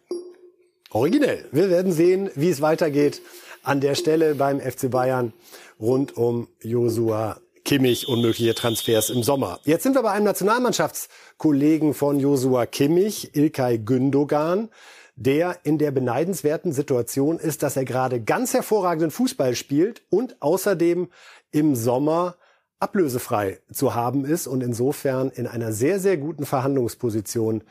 [0.92, 1.46] Originell.
[1.52, 3.22] Wir werden sehen, wie es weitergeht
[3.64, 5.34] an der Stelle beim FC Bayern
[5.80, 9.60] rund um Josua Kimmich und mögliche Transfers im Sommer.
[9.64, 14.70] Jetzt sind wir bei einem Nationalmannschaftskollegen von Josua Kimmich, Ilkay Gündogan
[15.16, 21.10] der in der beneidenswerten Situation ist, dass er gerade ganz hervorragenden Fußball spielt und außerdem
[21.52, 22.36] im Sommer
[22.80, 27.64] ablösefrei zu haben ist und insofern in einer sehr, sehr guten Verhandlungsposition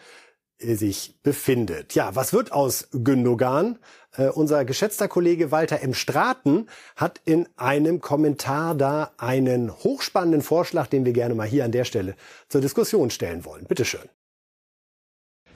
[0.58, 1.94] äh, sich befindet.
[1.94, 3.78] Ja, was wird aus Gündogan?
[4.16, 5.94] Äh, unser geschätzter Kollege Walter M.
[5.94, 11.72] Straten hat in einem Kommentar da einen hochspannenden Vorschlag, den wir gerne mal hier an
[11.72, 12.14] der Stelle
[12.48, 13.64] zur Diskussion stellen wollen.
[13.66, 14.08] Bitte schön.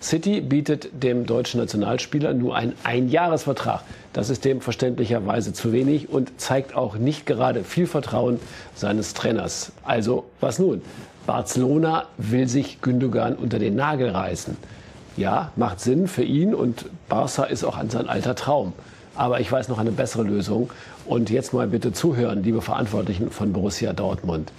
[0.00, 3.82] City bietet dem deutschen Nationalspieler nur einen Einjahresvertrag.
[4.12, 8.38] Das ist dem verständlicherweise zu wenig und zeigt auch nicht gerade viel Vertrauen
[8.74, 9.72] seines Trainers.
[9.84, 10.82] Also, was nun?
[11.26, 14.56] Barcelona will sich Gündogan unter den Nagel reißen.
[15.16, 18.72] Ja, macht Sinn für ihn und Barca ist auch an sein alter Traum.
[19.14, 20.70] Aber ich weiß noch eine bessere Lösung.
[21.07, 24.52] Und jetzt mal bitte zuhören, liebe Verantwortlichen von Borussia Dortmund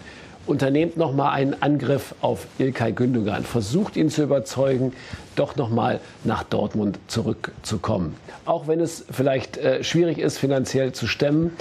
[0.47, 4.93] unternehmt noch mal einen Angriff auf Ilkay Gündogan, versucht ihn zu überzeugen,
[5.35, 8.15] doch noch mal nach Dortmund zurückzukommen.
[8.45, 11.51] Auch wenn es vielleicht äh, schwierig ist, finanziell zu stemmen,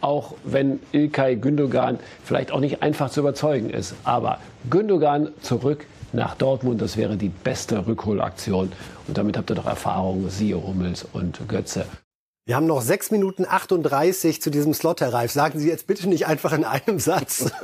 [0.00, 3.94] auch wenn Ilkay Gündogan vielleicht auch nicht einfach zu überzeugen ist.
[4.04, 4.38] Aber
[4.68, 8.72] Gündogan zurück nach Dortmund, das wäre die beste Rückholaktion.
[9.06, 11.86] Und damit habt ihr doch Erfahrung, siehe Hummels und Götze.
[12.46, 15.32] Wir haben noch sechs Minuten 38 zu diesem Slot, Herr Reif.
[15.32, 17.50] Sagen Sie jetzt bitte nicht einfach in einem Satz.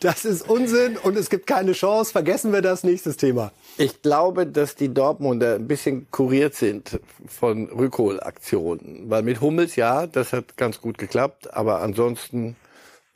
[0.00, 2.12] Das ist Unsinn und es gibt keine Chance.
[2.12, 2.84] Vergessen wir das.
[2.84, 3.50] Nächstes Thema.
[3.78, 9.08] Ich glaube, dass die Dortmunder ein bisschen kuriert sind von Rückholaktionen.
[9.08, 11.54] Weil mit Hummels, ja, das hat ganz gut geklappt.
[11.54, 12.56] Aber ansonsten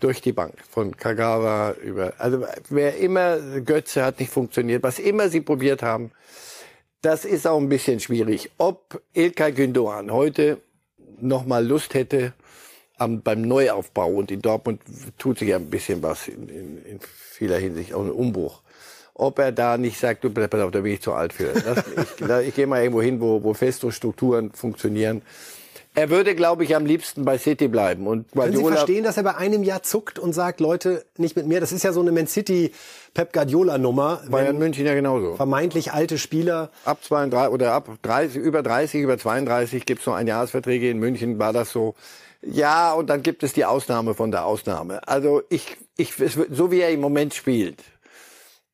[0.01, 0.55] durch die Bank.
[0.69, 4.83] Von Kagawa über, also wer immer, Götze hat nicht funktioniert.
[4.83, 6.11] Was immer sie probiert haben,
[7.03, 8.51] das ist auch ein bisschen schwierig.
[8.59, 10.59] Ob Ilkay Gündoğan heute
[11.21, 12.33] noch mal Lust hätte
[12.99, 14.83] am, beim Neuaufbau und in Dortmund
[15.19, 18.63] tut sich ja ein bisschen was in, in, in vieler Hinsicht, auch ein Umbruch.
[19.15, 21.53] Ob er da nicht sagt, du pass auf, da bin ich zu alt für.
[21.53, 25.23] Das, ich, ich gehe mal irgendwo hin, wo, wo feste Strukturen funktionieren.
[25.95, 28.07] Er würde, glaube ich, am liebsten bei City bleiben.
[28.07, 31.35] Und Guardiola Können Sie verstehen, dass er bei einem Jahr zuckt und sagt, Leute, nicht
[31.35, 31.61] mit mir?
[31.61, 32.73] Das ist ja so eine Man City
[33.13, 34.23] Pep Guardiola Nummer.
[34.29, 35.35] Bayern München ja genauso.
[35.35, 36.71] Vermeintlich alte Spieler.
[36.85, 40.89] Ab 32 oder ab 30, über 30, über 32 gibt's noch Einjahresverträge.
[40.89, 41.97] In München war das so.
[42.43, 45.07] Ja, und dann gibt es die Ausnahme von der Ausnahme.
[45.07, 47.83] Also ich, ich, so wie er im Moment spielt,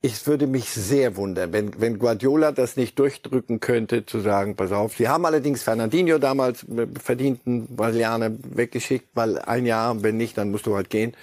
[0.03, 4.73] ich würde mich sehr wundern, wenn, wenn Guardiola das nicht durchdrücken könnte, zu sagen, pass
[4.73, 4.97] auf.
[4.97, 10.51] Sie haben allerdings Fernandinho damals äh, verdienten Brasilianer weggeschickt, weil ein Jahr, wenn nicht, dann
[10.51, 11.15] musst du halt gehen.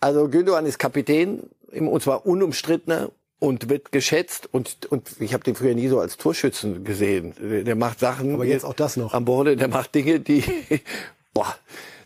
[0.00, 5.54] Also Gündogan ist Kapitän, und zwar unumstrittener und wird geschätzt und und ich habe den
[5.54, 7.34] früher nie so als Torschützen gesehen.
[7.40, 8.34] Der macht Sachen.
[8.34, 9.14] Aber jetzt auch das noch.
[9.14, 10.42] Am Borde, der macht Dinge, die
[11.34, 11.54] boah,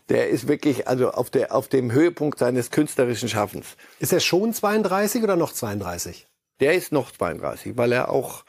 [0.09, 3.75] der ist wirklich also auf, der, auf dem Höhepunkt seines künstlerischen Schaffens.
[3.99, 6.27] Ist er schon 32 oder noch 32?
[6.59, 8.45] Der ist noch 32, weil er auch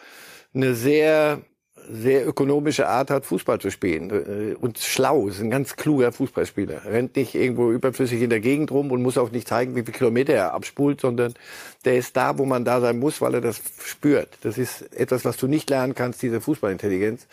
[0.54, 1.42] eine sehr
[1.88, 4.10] sehr ökonomische Art hat, Fußball zu spielen.
[4.10, 6.84] Äh, und schlau, ist ein ganz kluger Fußballspieler.
[6.84, 9.96] Rennt nicht irgendwo überflüssig in der Gegend rum und muss auch nicht zeigen, wie viele
[9.96, 11.34] Kilometer er abspult, sondern
[11.84, 14.38] der ist da, wo man da sein muss, weil er das spürt.
[14.42, 17.26] Das ist etwas, was du nicht lernen kannst, diese Fußballintelligenz.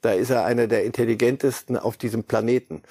[0.00, 2.82] Da ist er einer der intelligentesten auf diesem Planeten.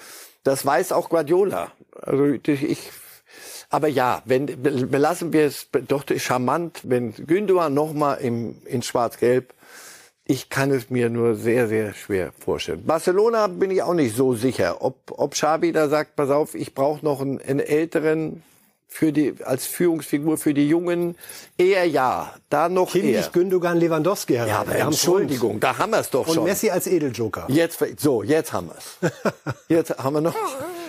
[0.43, 1.71] Das weiß auch Guardiola.
[2.01, 2.89] Also ich,
[3.69, 9.54] Aber ja, wenn, belassen wir es doch charmant, wenn Gündogan nochmal in Schwarz-Gelb
[10.32, 12.86] ich kann es mir nur sehr, sehr schwer vorstellen.
[12.86, 16.73] Barcelona bin ich auch nicht so sicher, ob, ob Xavi da sagt, pass auf, ich
[16.73, 18.43] brauche noch einen, einen älteren
[18.93, 21.15] für die, als Führungsfigur für die Jungen
[21.58, 22.34] eher ja.
[22.49, 23.30] Da noch Kimmich, eher.
[23.32, 24.49] Gündogan, Lewandowski herein.
[24.49, 26.43] Ja, aber Wir Entschuldigung, da haben wir es doch Und schon.
[26.43, 27.45] Messi als Edeljoker.
[27.47, 29.12] Jetzt, so, jetzt haben wir es.
[29.69, 30.36] Jetzt haben wir noch.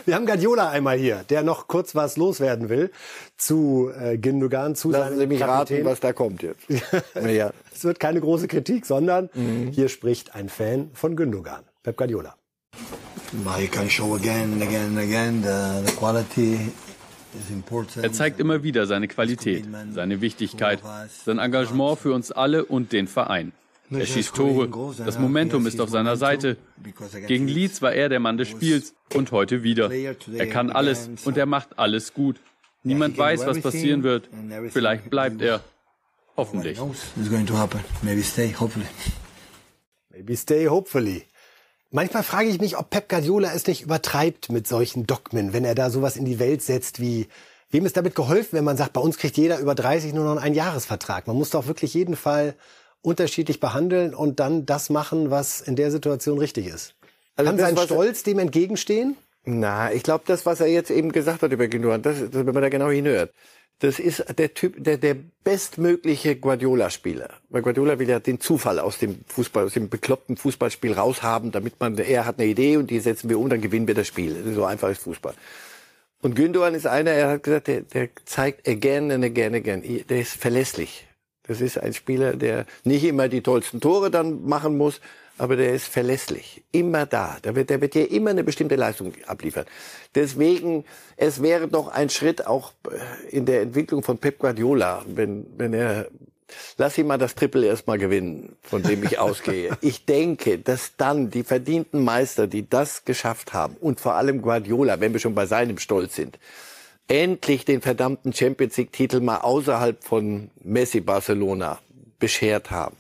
[0.05, 2.91] Wir haben Guardiola einmal hier, der noch kurz was loswerden will
[3.37, 5.77] zu äh, Gündogan, zu Lassen seinem Sie mich Kapitän.
[5.77, 6.59] raten, was da kommt jetzt.
[7.25, 7.53] ja.
[7.73, 9.69] Es wird keine große Kritik, sondern Mhm.
[9.71, 12.35] hier spricht ein Fan von Gündogan, Pep Guardiola.
[13.57, 16.73] He can show again and again and again the, the quality.
[18.01, 20.81] Er zeigt immer wieder seine Qualität, seine Wichtigkeit,
[21.25, 23.53] sein Engagement für uns alle und den Verein.
[23.91, 24.69] Er schießt Tore,
[25.05, 26.57] das Momentum ist auf seiner Seite.
[27.27, 29.91] Gegen Leeds war er der Mann des Spiels und heute wieder.
[29.91, 32.37] Er kann alles und er macht alles gut.
[32.85, 34.29] Niemand weiß, was passieren wird.
[34.71, 35.61] Vielleicht bleibt er.
[36.37, 36.79] Hoffentlich.
[38.23, 38.87] Stay, hopefully.
[40.11, 41.27] Maybe stay hopefully.
[41.93, 45.75] Manchmal frage ich mich, ob Pep Guardiola es nicht übertreibt mit solchen Dogmen, wenn er
[45.75, 47.29] da sowas in die Welt setzt wie
[47.73, 50.33] Wem ist damit geholfen, wenn man sagt, bei uns kriegt jeder über 30 nur noch
[50.33, 51.27] einen Einjahresvertrag?
[51.27, 52.55] Man muss doch wirklich jeden Fall
[53.01, 56.95] unterschiedlich behandeln und dann das machen, was in der Situation richtig ist.
[57.35, 59.17] Also Kann sein Stolz dem entgegenstehen?
[59.45, 62.53] Na, ich glaube, das, was er jetzt eben gesagt hat über Gündogan, das, das, wenn
[62.53, 63.33] man da genau hinhört,
[63.79, 67.31] das ist der Typ, der, der bestmögliche Guardiola-Spieler.
[67.49, 71.81] Weil Guardiola will ja den Zufall aus dem Fußball, aus dem bekloppten Fußballspiel raushaben, damit
[71.81, 74.37] man, er hat eine Idee und die setzen wir um, dann gewinnen wir das Spiel.
[74.55, 75.35] So einfach ist Fußball.
[76.21, 79.83] Und Gündogan ist einer, er hat gesagt, der, der zeigt again and again again.
[80.09, 81.09] Der ist verlässlich.
[81.43, 85.01] Das ist ein Spieler, der nicht immer die tollsten Tore dann machen muss,
[85.39, 86.63] aber der ist verlässlich.
[86.73, 87.39] Immer da.
[87.43, 89.67] Der wird, der wird dir immer eine bestimmte Leistung abliefern.
[90.15, 90.85] Deswegen,
[91.17, 95.75] es wäre doch ein Schritt auch äh, in der Entwicklung von Pep Guardiola, wenn, wenn
[95.75, 96.09] er
[96.77, 99.77] Lass ihn mal das Triple erstmal gewinnen, von dem ich ausgehe.
[99.81, 105.01] Ich denke, dass dann die verdienten Meister, die das geschafft haben, und vor allem Guardiola,
[105.01, 106.39] wenn wir schon bei seinem Stolz sind,
[107.09, 111.79] endlich den verdammten Champions League Titel mal außerhalb von Messi Barcelona
[112.19, 112.97] beschert haben,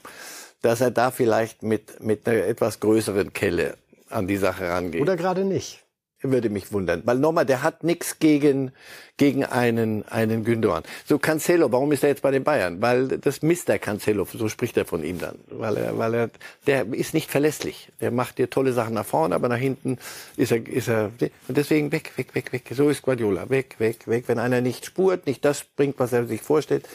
[0.62, 3.76] dass er da vielleicht mit, mit einer etwas größeren Kelle
[4.08, 5.02] an die Sache rangeht.
[5.02, 5.80] Oder gerade nicht?
[6.24, 7.02] Würde mich wundern.
[7.04, 8.70] Weil nochmal, der hat nichts gegen,
[9.16, 10.84] gegen einen, einen Gündogan.
[11.04, 12.80] So Cancelo, warum ist er jetzt bei den Bayern?
[12.80, 13.78] Weil das Mr.
[13.80, 15.40] Cancelo, so spricht er von ihm dann.
[15.50, 16.30] Weil er, weil er,
[16.68, 17.88] der ist nicht verlässlich.
[18.00, 19.98] Der macht dir tolle Sachen nach vorne, aber nach hinten
[20.36, 21.10] ist er, ist er,
[21.48, 22.70] und deswegen weg, weg, weg, weg.
[22.70, 23.50] So ist Guardiola.
[23.50, 24.24] Weg, weg, weg.
[24.28, 26.88] Wenn einer nicht spurt, nicht das bringt, was er sich vorstellt,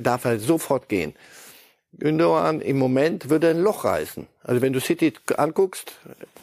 [0.00, 1.14] darf er sofort gehen.
[1.98, 4.26] Gündogan im Moment würde ein Loch reißen.
[4.42, 5.92] Also wenn du City anguckst,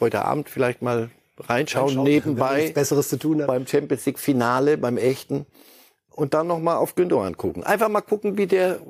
[0.00, 3.48] heute Abend vielleicht mal reinschauen, Reinschauen, nebenbei Besseres zu tun hat.
[3.48, 5.46] beim Champions League Finale, beim echten
[6.10, 7.64] und dann noch mal auf Gündogan gucken.
[7.64, 8.80] Einfach mal gucken, wie der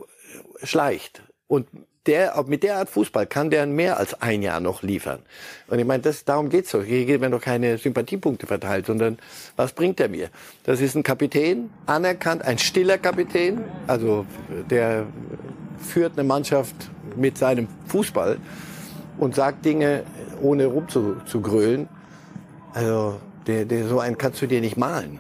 [0.63, 1.67] schleicht und
[2.07, 5.21] der, mit der Art Fußball kann der mehr als ein Jahr noch liefern.
[5.69, 6.83] Und ich meine, das, darum geht's doch.
[6.83, 9.19] Hier werden doch keine Sympathiepunkte verteilt, sondern
[9.57, 10.29] was bringt er mir?
[10.65, 14.27] Das ist ein Kapitän, anerkannt, ein stiller Kapitän, also
[14.69, 15.07] der
[15.79, 16.75] führt eine Mannschaft
[17.17, 18.39] mit seinem Fußball
[19.19, 20.05] und sagt Dinge,
[20.41, 21.89] ohne rumzugrölen.
[22.75, 25.19] Also, der, der, so einen kannst du dir nicht malen.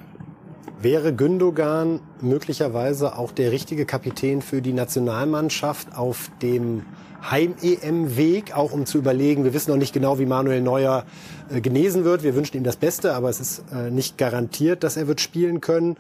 [0.83, 6.83] Wäre Gündogan möglicherweise auch der richtige Kapitän für die Nationalmannschaft auf dem
[7.31, 11.05] Heim-EM-Weg, auch um zu überlegen, wir wissen noch nicht genau, wie Manuel Neuer
[11.51, 12.25] äh, genesen wird.
[12.25, 15.61] Wir wünschen ihm das Beste, aber es ist äh, nicht garantiert, dass er wird spielen
[15.61, 15.97] können.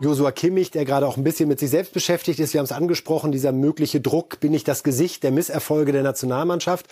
[0.00, 2.72] Josua Kimmich, der gerade auch ein bisschen mit sich selbst beschäftigt ist, wir haben es
[2.72, 6.86] angesprochen, dieser mögliche Druck, bin ich das Gesicht der Misserfolge der Nationalmannschaft.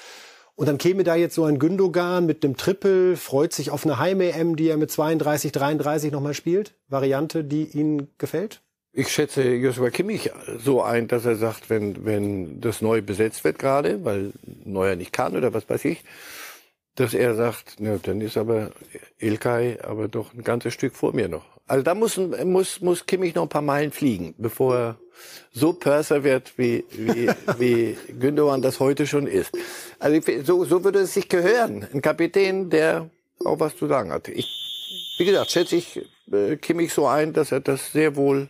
[0.56, 3.98] Und dann käme da jetzt so ein Gündogan mit einem Triple, freut sich auf eine
[3.98, 6.74] Heim-EM, die er mit 32, 33 nochmal spielt.
[6.88, 8.60] Variante, die Ihnen gefällt?
[8.92, 13.58] Ich schätze Joshua Kimmich so ein, dass er sagt, wenn, wenn das neu besetzt wird
[13.58, 14.32] gerade, weil
[14.64, 16.04] Neuer nicht kann oder was weiß ich,
[16.94, 18.70] dass er sagt, na, dann ist aber
[19.18, 21.44] Ilkay aber doch ein ganzes Stück vor mir noch.
[21.66, 24.98] Also da muss, muss, muss Kimmich noch ein paar Meilen fliegen, bevor er
[25.52, 29.52] so Pörser wird, wie, wie, wie Gündogan das heute schon ist.
[29.98, 31.86] Also so, so würde es sich gehören.
[31.92, 33.10] Ein Kapitän, der
[33.44, 34.28] auch was zu sagen hat.
[34.28, 34.48] Ich,
[35.18, 36.00] wie gesagt, schätze ich
[36.32, 38.48] äh, Kimmich so ein, dass er das sehr wohl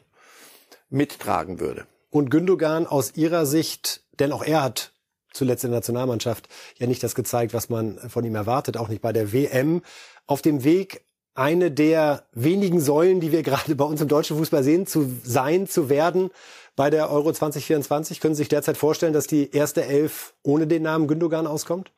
[0.91, 1.87] mittragen würde.
[2.11, 4.93] Und Gündogan aus Ihrer Sicht, denn auch er hat
[5.33, 6.49] zuletzt in der Nationalmannschaft
[6.79, 9.83] ja nicht das gezeigt, was man von ihm erwartet, auch nicht bei der WM.
[10.27, 14.63] Auf dem Weg, eine der wenigen Säulen, die wir gerade bei uns im deutschen Fußball
[14.63, 16.31] sehen, zu sein, zu werden
[16.77, 18.21] bei der Euro 2024.
[18.21, 21.93] Können Sie sich derzeit vorstellen, dass die erste Elf ohne den Namen Gündogan auskommt?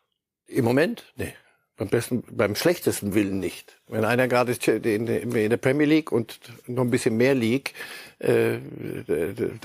[0.46, 1.04] Im Moment?
[1.16, 1.34] Nee.
[1.78, 3.82] Beim besten, beim schlechtesten Willen nicht.
[3.86, 7.74] Wenn einer gerade in der Premier League und noch ein bisschen mehr League
[8.18, 8.56] äh,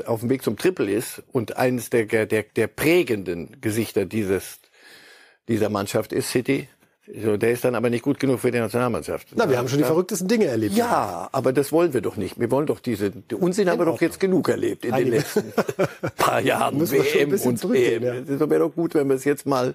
[0.06, 4.60] auf dem Weg zum Triple ist und eines der, der, der prägenden Gesichter dieses,
[5.48, 6.68] dieser Mannschaft ist City,
[7.14, 9.28] so, der ist dann aber nicht gut genug für die Nationalmannschaft.
[9.36, 10.76] Na, wir haben schon die verrücktesten Dinge erlebt.
[10.76, 12.40] Ja, aber das wollen wir doch nicht.
[12.40, 15.52] Wir wollen doch diese die Unsinn haben wir doch jetzt genug erlebt in den letzten
[16.18, 16.78] paar Jahren.
[16.78, 18.04] Müssen wir schon ein WM bisschen und EM.
[18.04, 18.14] ja.
[18.22, 19.74] Das wäre doch gut, wenn wir es jetzt mal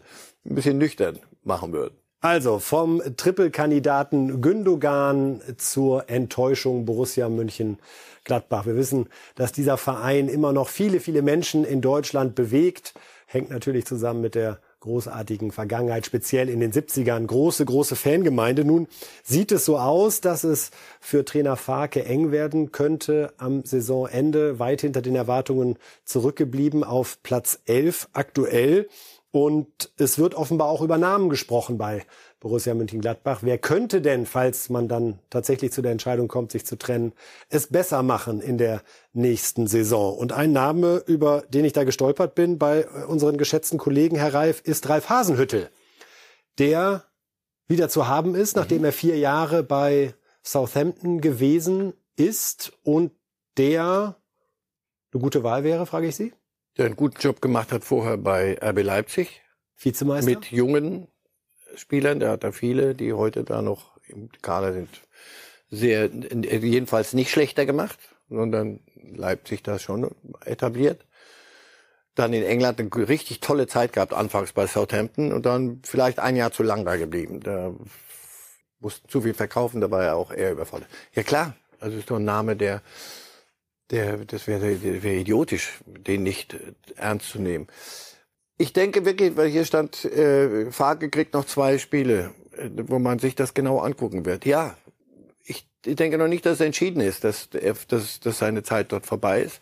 [0.48, 1.94] ein bisschen nüchtern machen würden.
[2.20, 7.78] Also vom Triple-Kandidaten Gündogan zur Enttäuschung Borussia München
[8.24, 8.66] Gladbach.
[8.66, 12.94] Wir wissen, dass dieser Verein immer noch viele, viele Menschen in Deutschland bewegt.
[13.26, 17.26] Hängt natürlich zusammen mit der großartigen Vergangenheit, speziell in den 70ern.
[17.26, 18.64] Große, große Fangemeinde.
[18.64, 18.86] Nun
[19.24, 24.58] sieht es so aus, dass es für Trainer Farke eng werden könnte am Saisonende.
[24.58, 28.88] Weit hinter den Erwartungen zurückgeblieben auf Platz 11 aktuell.
[29.32, 32.04] Und es wird offenbar auch über Namen gesprochen bei
[32.40, 33.40] Borussia Mönchengladbach.
[33.42, 37.12] Wer könnte denn, falls man dann tatsächlich zu der Entscheidung kommt, sich zu trennen,
[37.48, 40.16] es besser machen in der nächsten Saison?
[40.16, 44.34] Und ein Name, über den ich da gestolpert bin bei äh, unseren geschätzten Kollegen, Herr
[44.34, 45.70] Reif, ist Ralf Hasenhüttel,
[46.58, 47.04] der
[47.68, 53.12] wieder zu haben ist, nachdem er vier Jahre bei Southampton gewesen ist und
[53.56, 54.16] der
[55.12, 56.32] eine gute Wahl wäre, frage ich Sie?
[56.76, 59.42] Der einen guten Job gemacht hat vorher bei RB Leipzig
[59.76, 60.30] Vizemeister?
[60.30, 61.08] mit jungen
[61.76, 62.20] Spielern.
[62.20, 64.88] Der hat da viele, die heute da noch im Kader sind,
[65.70, 70.10] sehr, jedenfalls nicht schlechter gemacht, sondern Leipzig da schon
[70.44, 71.04] etabliert.
[72.14, 76.36] Dann in England eine richtig tolle Zeit gehabt, anfangs bei Southampton und dann vielleicht ein
[76.36, 77.40] Jahr zu lang da geblieben.
[77.40, 77.74] Da
[78.80, 80.88] mussten zu viel verkaufen, da war er auch eher überfordert.
[81.12, 82.82] Ja klar, also ist doch ein Name, der,
[83.90, 87.66] der, das wäre wär idiotisch, den nicht äh, ernst zu nehmen.
[88.58, 93.18] Ich denke wirklich, weil hier stand, äh, Farke kriegt noch zwei Spiele, äh, wo man
[93.18, 94.46] sich das genau angucken wird.
[94.46, 94.76] Ja,
[95.44, 97.50] ich, ich denke noch nicht, dass es entschieden ist, dass,
[97.88, 99.60] dass, dass seine Zeit dort vorbei ist.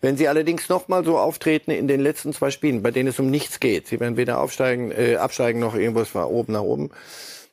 [0.00, 3.20] Wenn sie allerdings noch mal so auftreten in den letzten zwei Spielen, bei denen es
[3.20, 6.90] um nichts geht, sie werden weder aufsteigen, äh, absteigen noch irgendwas von oben nach oben,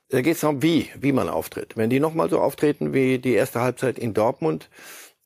[0.10, 1.78] da geht es darum, wie, wie man auftritt.
[1.78, 4.70] Wenn die noch mal so auftreten wie die erste Halbzeit in Dortmund,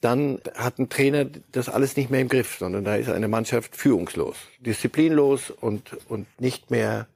[0.04, 3.76] dann hat ein Trainer das alles nicht mehr im Griff, sondern da ist eine Mannschaft
[3.76, 7.08] führungslos, disziplinlos und, und nicht mehr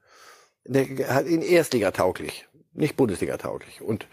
[0.64, 3.82] in Erstliga tauglich, nicht Bundesliga tauglich.
[3.82, 4.08] Und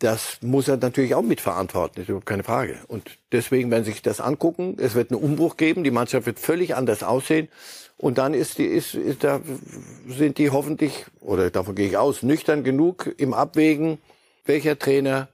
[0.00, 2.78] das muss er natürlich auch mitverantworten, ist überhaupt keine Frage.
[2.88, 4.76] Und deswegen werden Sie sich das angucken.
[4.78, 7.48] Es wird einen Umbruch geben, die Mannschaft wird völlig anders aussehen.
[7.96, 9.40] Und dann ist die, ist, ist da,
[10.06, 13.98] sind die hoffentlich, oder davon gehe ich aus, nüchtern genug im Abwägen,
[14.44, 15.28] welcher Trainer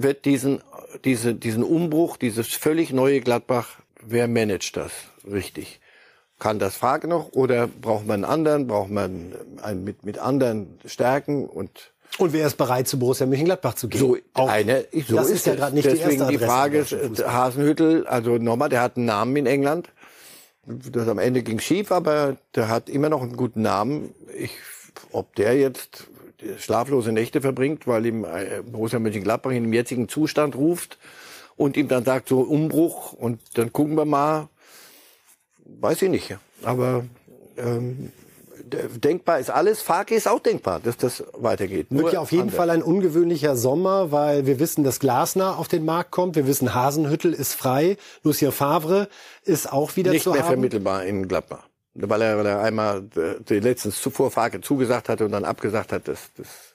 [0.00, 0.60] wird diesen,
[1.04, 4.92] diese, diesen Umbruch, dieses völlig neue Gladbach, wer managt das
[5.30, 5.80] richtig?
[6.38, 10.78] Kann das Frage noch oder braucht man einen anderen, braucht man einen mit, mit anderen
[10.86, 14.00] Stärken und Und wer ist bereit, zu Borussia Mönchengladbach zu gehen?
[14.00, 16.46] so Auch- eine, so das ist, ist ja gerade nicht die Deswegen erste die Adresse
[16.50, 17.32] Frage, im deutschen Fußball.
[17.32, 19.88] Hasenhüttel, also nochmal, der hat einen Namen in England.
[20.66, 24.14] Das am Ende ging schief, aber der hat immer noch einen guten Namen.
[24.36, 24.50] Ich,
[25.12, 26.04] ob der jetzt
[26.58, 30.98] schlaflose Nächte verbringt, weil ihm äh, Borussia Mönchengladbach in dem jetzigen Zustand ruft
[31.56, 34.48] und ihm dann sagt, so Umbruch und dann gucken wir mal,
[35.64, 36.36] weiß ich nicht.
[36.62, 37.04] Aber
[37.56, 38.12] ähm,
[38.96, 39.82] denkbar ist alles.
[39.82, 41.88] Farke ist auch denkbar, dass das weitergeht.
[41.90, 42.56] Wird Nur ja auf jeden anders.
[42.56, 46.36] Fall ein ungewöhnlicher Sommer, weil wir wissen, dass Glasner auf den Markt kommt.
[46.36, 47.96] Wir wissen, Hasenhüttel ist frei.
[48.22, 49.08] Lucien Favre
[49.44, 50.48] ist auch wieder nicht zu mehr haben.
[50.48, 51.66] vermittelbar in Gladbach.
[51.94, 55.92] Weil er, weil er einmal äh, die letztens zuvor Farke zugesagt hatte und dann abgesagt
[55.92, 56.74] hat, das, das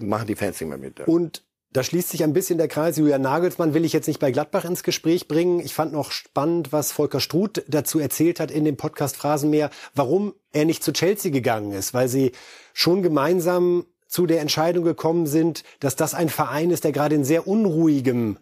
[0.00, 1.00] machen die Fans nicht mehr mit.
[1.00, 1.42] Und
[1.72, 2.98] da schließt sich ein bisschen der Kreis.
[2.98, 5.58] Julian Nagelsmann will ich jetzt nicht bei Gladbach ins Gespräch bringen.
[5.60, 10.34] Ich fand noch spannend, was Volker Struth dazu erzählt hat in dem Podcast Phrasenmäher, warum
[10.52, 12.32] er nicht zu Chelsea gegangen ist, weil sie
[12.74, 17.24] schon gemeinsam zu der Entscheidung gekommen sind, dass das ein Verein ist, der gerade in
[17.24, 18.36] sehr unruhigem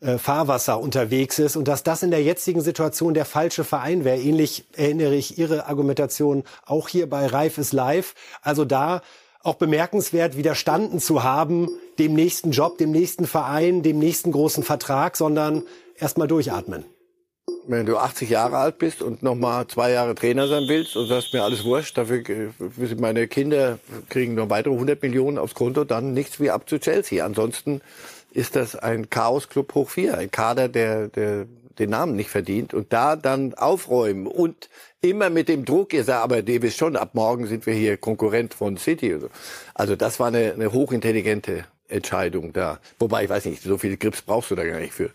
[0.00, 4.18] äh, Fahrwasser unterwegs ist und dass das in der jetzigen Situation der falsche Verein wäre.
[4.18, 8.14] Ähnlich erinnere ich Ihre Argumentation auch hier bei Reif ist live.
[8.40, 9.02] Also da
[9.42, 15.16] auch bemerkenswert widerstanden zu haben, dem nächsten Job, dem nächsten Verein, dem nächsten großen Vertrag,
[15.16, 15.64] sondern
[15.98, 16.84] erstmal durchatmen.
[17.66, 21.08] Wenn du 80 Jahre alt bist und noch mal zwei Jahre Trainer sein willst und
[21.08, 25.84] sagst mir alles wurscht, dafür äh, meine Kinder kriegen noch weitere 100 Millionen aufs Konto,
[25.84, 27.24] dann nichts wie ab zu Chelsea.
[27.24, 27.80] Ansonsten
[28.32, 31.46] ist das ein Chaos-Club hoch vier, ein Kader, der, der
[31.78, 34.68] den Namen nicht verdient und da dann aufräumen und
[35.00, 37.96] immer mit dem Druck, ihr sagt, aber ihr wisst schon, ab morgen sind wir hier
[37.96, 39.14] Konkurrent von City.
[39.14, 39.28] oder so.
[39.74, 42.80] Also das war eine, eine hochintelligente Entscheidung da.
[42.98, 45.10] Wobei, ich weiß nicht, so viele Grips brauchst du da gar nicht für.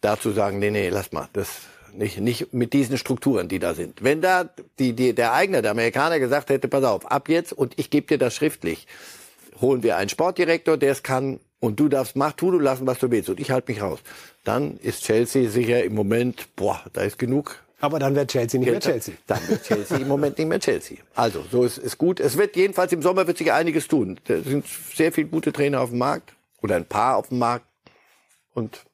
[0.00, 1.48] Da zu sagen, nee, nee, lass mal, das
[1.92, 4.02] Nicht, nicht mit diesen Strukturen, die da sind.
[4.02, 4.48] Wenn da
[4.78, 8.06] die, die, der Eigner, der Amerikaner gesagt hätte, pass auf, ab jetzt und ich gebe
[8.06, 8.86] dir das schriftlich,
[9.60, 12.98] holen wir einen Sportdirektor, der es kann und du darfst, mach, tu du lassen, was
[12.98, 14.00] du willst und ich halte mich raus.
[14.44, 18.70] Dann ist Chelsea sicher im Moment, boah, da ist genug aber dann wird Chelsea nicht
[18.70, 19.14] mehr Chelsea.
[19.26, 20.98] Dann wird Chelsea im Moment nicht mehr Chelsea.
[21.14, 22.20] Also, so ist, ist gut.
[22.20, 24.20] Es wird jedenfalls im Sommer wird sich einiges tun.
[24.24, 27.64] Da sind sehr viele gute Trainer auf dem Markt oder ein paar auf dem Markt.
[28.52, 28.84] Und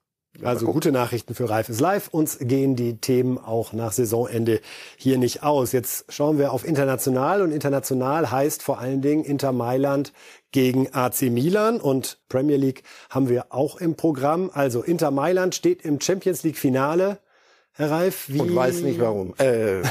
[0.42, 2.08] also gute Nachrichten für Reif ist live.
[2.08, 4.60] Uns gehen die Themen auch nach Saisonende
[4.96, 5.72] hier nicht aus.
[5.72, 10.12] Jetzt schauen wir auf international und international heißt vor allen Dingen Inter Mailand
[10.52, 14.50] gegen AC Milan und Premier League haben wir auch im Programm.
[14.52, 17.18] Also Inter Mailand steht im Champions League Finale.
[17.72, 18.40] Herr Reif, wie...
[18.40, 19.34] Und weiß nicht warum.
[19.38, 19.82] Äh,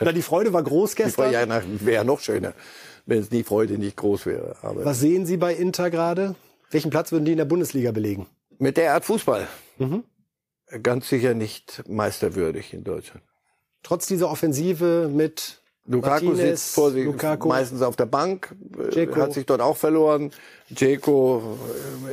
[0.00, 1.30] Na, die Freude war groß gestern.
[1.30, 2.54] Die Freude ja, wäre noch schöner,
[3.04, 4.56] wenn es die Freude nicht groß wäre.
[4.62, 6.34] Aber Was sehen Sie bei Inter gerade?
[6.70, 8.26] Welchen Platz würden die in der Bundesliga belegen?
[8.60, 9.48] Mit der Art Fußball.
[9.78, 10.04] Mhm.
[10.82, 13.24] Ganz sicher nicht meisterwürdig in Deutschland.
[13.82, 17.48] Trotz dieser Offensive mit Lukaku Martinez, sitzt vor sich Lukaku.
[17.48, 18.54] meistens auf der Bank,
[18.90, 19.16] Dzeko.
[19.16, 20.30] hat sich dort auch verloren.
[20.70, 21.58] Dzeko,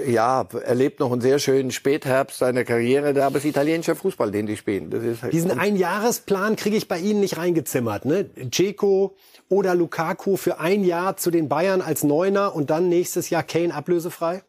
[0.05, 4.31] äh, ja, erlebt noch einen sehr schönen Spätherbst seiner Karriere, aber es ist italienischer Fußball,
[4.31, 4.89] den die spielen.
[4.89, 8.29] Das ist halt Diesen Einjahresplan kriege ich bei Ihnen nicht reingezimmert, ne?
[8.35, 9.15] Dzeko
[9.49, 13.75] oder Lukaku für ein Jahr zu den Bayern als Neuner und dann nächstes Jahr Kane
[13.75, 14.43] ablösefrei?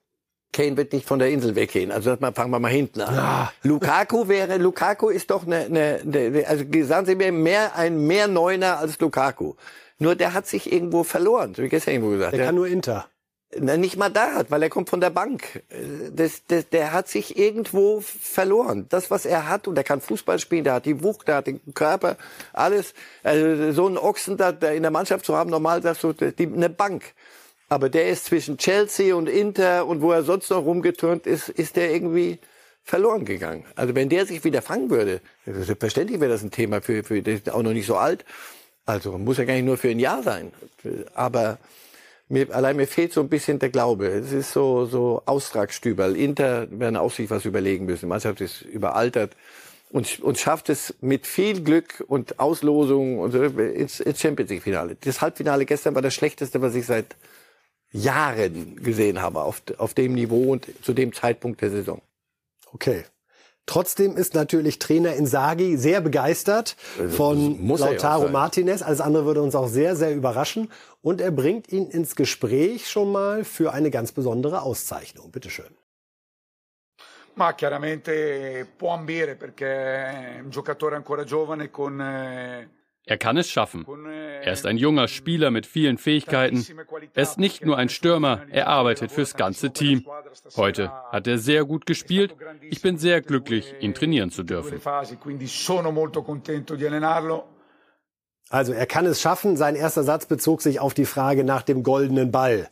[0.53, 1.93] Kane wird nicht von der Insel weggehen.
[1.93, 3.15] Also fangen wir mal hinten an.
[3.15, 3.53] Ja.
[3.63, 8.29] Lukaku wäre, Lukaku ist doch eine, eine, eine, also sagen Sie mir, mehr, ein mehr
[8.29, 9.55] Neuner als Lukaku.
[9.99, 12.33] Nur der hat sich irgendwo verloren, so wie gestern irgendwo gesagt.
[12.33, 13.07] Der, der kann nur Inter.
[13.57, 15.63] Na, nicht mal da, weil er kommt von der Bank.
[16.13, 18.87] Das, das, der hat sich irgendwo verloren.
[18.91, 21.47] Das, was er hat, und er kann Fußball spielen, der hat die Wucht, der hat
[21.47, 22.17] den Körper,
[22.53, 22.93] alles.
[23.23, 26.47] Also so einen Ochsen da, da in der Mannschaft zu haben, normal sagst du, die,
[26.47, 27.15] eine Bank.
[27.69, 31.77] Aber der ist zwischen Chelsea und Inter und wo er sonst noch rumgeturnt ist, ist
[31.77, 32.39] der irgendwie
[32.83, 33.65] verloren gegangen.
[33.77, 37.35] Also wenn der sich wieder fangen würde, selbstverständlich wäre das ein Thema für, für der
[37.35, 38.25] ist auch noch nicht so alt.
[38.87, 40.51] Also muss ja gar nicht nur für ein Jahr sein.
[41.15, 41.59] Aber
[42.31, 44.07] mir, allein mir fehlt so ein bisschen der Glaube.
[44.07, 46.17] Es ist so, so Austragstüberl.
[46.17, 48.07] Inter werden auch sich was überlegen müssen.
[48.07, 49.37] Die Mannschaft ist überaltert
[49.91, 54.63] und, und schafft es mit viel Glück und Auslosung und so ins, ins Champions League
[54.63, 54.97] Finale.
[55.01, 57.17] Das Halbfinale gestern war das schlechteste, was ich seit
[57.91, 62.03] Jahren gesehen habe auf, auf dem Niveau und zu dem Zeitpunkt der Saison.
[62.73, 63.05] Okay.
[63.67, 68.81] Trotzdem ist natürlich Trainer Insagi sehr begeistert also, von Lautaro Martinez.
[68.81, 70.71] Alles andere würde uns auch sehr, sehr überraschen.
[71.03, 75.31] Und er bringt ihn ins Gespräch schon mal für eine ganz besondere Auszeichnung.
[75.31, 75.77] Bitte schön.
[77.35, 82.69] Ma chiaramente può ambire perché è un giocatore ancora giovane con eh,
[83.09, 83.87] er kann es schaffen.
[84.43, 86.65] Er ist ein junger Spieler mit vielen Fähigkeiten.
[87.15, 90.07] Er ist nicht nur ein Stürmer, er arbeitet fürs ganze Team.
[90.57, 92.37] Heute hat er sehr gut gespielt.
[92.71, 94.79] Ich bin sehr glücklich, ihn trainieren zu dürfen.
[98.51, 99.57] Also er kann es schaffen.
[99.57, 102.69] Sein erster Satz bezog sich auf die Frage nach dem goldenen Ball.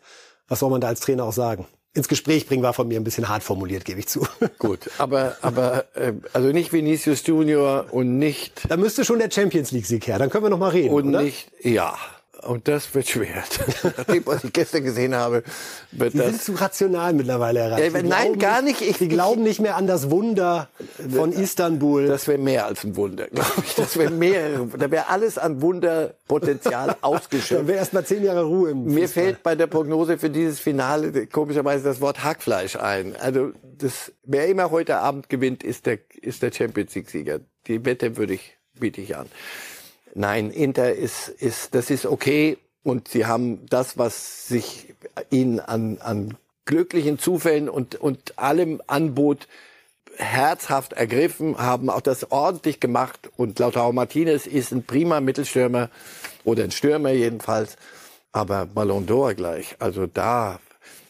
[0.48, 1.66] Was soll man da als Trainer auch sagen?
[1.96, 4.26] Ins Gespräch bringen war von mir ein bisschen hart formuliert, gebe ich zu.
[4.58, 8.62] Gut, aber aber äh, also nicht Vinicius Junior und nicht.
[8.68, 10.18] Da müsste schon der Champions League Sieg her.
[10.18, 10.94] Dann können wir noch mal reden.
[10.94, 11.22] Und oder?
[11.22, 11.96] nicht ja.
[12.42, 13.44] Und das wird schwer.
[13.96, 15.42] Nachdem, was ich gestern gesehen habe,
[15.92, 16.28] wird Sie das.
[16.28, 17.94] sind zu rational mittlerweile erreicht.
[17.94, 18.82] Ja, nein, gar nicht.
[18.82, 20.68] Ich, Sie glauben nicht mehr an das Wunder
[21.14, 22.06] von Istanbul.
[22.06, 23.74] Das wäre mehr als ein Wunder, glaube ich.
[23.74, 24.66] Das wäre mehr.
[24.78, 27.60] Da wäre alles an Wunderpotenzial ausgeschöpft.
[27.60, 30.60] Dann wäre erst mal zehn Jahre Ruhe im Mir fällt bei der Prognose für dieses
[30.60, 33.16] Finale komischerweise das Wort Hackfleisch ein.
[33.16, 37.40] Also das, wer immer heute Abend gewinnt, ist der, ist der Champions League Sieger.
[37.66, 39.26] Die Wette würde ich, biete ich an.
[40.14, 42.58] Nein, Inter ist, ist, das ist okay.
[42.82, 44.94] Und sie haben das, was sich
[45.30, 46.36] ihnen an, an
[46.66, 49.48] glücklichen Zufällen und, und allem anbot,
[50.16, 53.30] herzhaft ergriffen, haben auch das ordentlich gemacht.
[53.36, 55.90] Und Lautaro Martinez ist ein prima Mittelstürmer
[56.44, 57.76] oder ein Stürmer jedenfalls.
[58.32, 59.76] Aber Ballon d'Or gleich.
[59.78, 60.60] Also da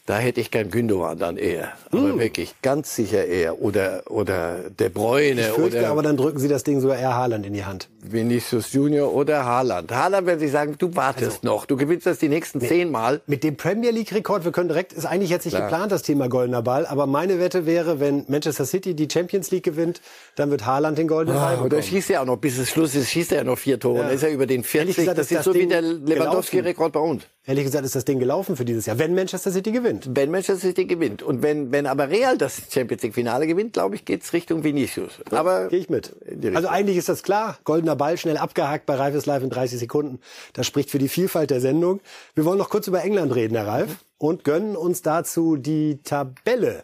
[0.07, 1.73] da hätte ich gern Gündogan dann eher.
[1.91, 2.19] Aber hm.
[2.19, 3.61] wirklich, ganz sicher eher.
[3.61, 5.41] Oder, oder De Bruyne.
[5.41, 7.89] Ich fürchte, oder aber dann drücken Sie das Ding sogar eher Haaland in die Hand.
[8.01, 9.91] Vinicius Junior oder Haaland.
[9.91, 11.65] Haaland werden Sie sagen, du wartest also, noch.
[11.65, 13.19] Du gewinnst das die nächsten nee, zehn Mal.
[13.27, 15.69] Mit dem Premier League Rekord, wir können direkt, ist eigentlich jetzt nicht Klar.
[15.69, 16.85] geplant, das Thema goldener Ball.
[16.85, 19.99] Aber meine Wette wäre, wenn Manchester City die Champions League gewinnt,
[20.35, 21.73] dann wird Haaland den goldenen Ball ah, bekommen.
[21.73, 23.97] Oder schießt er auch noch, bis es Schluss ist, schießt er ja noch vier Tore.
[23.97, 24.03] Ja.
[24.03, 24.95] Dann ist er über den 40.
[24.95, 27.23] Gesagt, das ist so Ding wie der Lewandowski-Rekord bei uns.
[27.47, 29.96] Ehrlich gesagt ist das Ding gelaufen für dieses Jahr, wenn Manchester City gewinnt.
[30.15, 31.23] Wenn Manchester City gewinnt.
[31.23, 35.13] Und wenn, wenn aber Real das Champions League Finale gewinnt, glaube ich, geht's Richtung Vinicius.
[35.31, 35.67] Aber.
[35.67, 36.15] Gehe ich mit.
[36.53, 37.57] Also eigentlich ist das klar.
[37.63, 40.19] Goldener Ball, schnell abgehakt bei Reifes Live in 30 Sekunden.
[40.53, 42.01] Das spricht für die Vielfalt der Sendung.
[42.35, 43.97] Wir wollen noch kurz über England reden, Herr Reif.
[44.17, 46.83] Und gönnen uns dazu die Tabelle.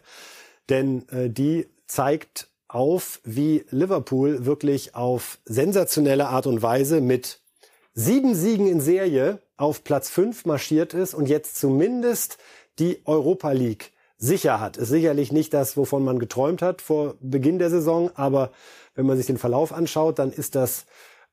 [0.68, 7.38] Denn äh, die zeigt auf, wie Liverpool wirklich auf sensationelle Art und Weise mit
[7.94, 12.38] sieben Siegen in Serie auf Platz fünf marschiert ist und jetzt zumindest
[12.78, 14.76] die Europa League sicher hat.
[14.76, 18.50] Ist sicherlich nicht das, wovon man geträumt hat vor Beginn der Saison, aber
[18.94, 20.86] wenn man sich den Verlauf anschaut, dann ist das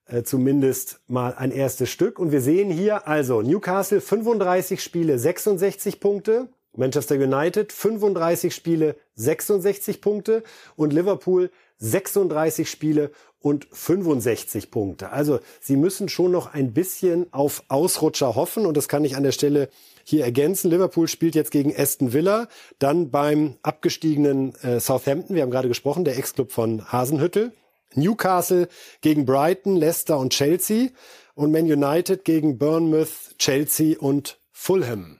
[0.07, 2.19] äh, zumindest mal ein erstes Stück.
[2.19, 6.49] Und wir sehen hier also Newcastle 35 Spiele, 66 Punkte.
[6.73, 10.41] Manchester United 35 Spiele, 66 Punkte
[10.77, 15.09] und Liverpool 36 Spiele und 65 Punkte.
[15.09, 19.23] Also sie müssen schon noch ein bisschen auf Ausrutscher hoffen und das kann ich an
[19.23, 19.69] der Stelle
[20.03, 20.71] hier ergänzen.
[20.71, 22.47] Liverpool spielt jetzt gegen Aston Villa,
[22.79, 27.51] dann beim abgestiegenen äh, Southampton, wir haben gerade gesprochen, der Ex-Club von Hasenhüttel.
[27.93, 28.67] Newcastle
[29.01, 30.89] gegen Brighton, Leicester und Chelsea
[31.35, 35.19] und Man United gegen Bournemouth, Chelsea und Fulham.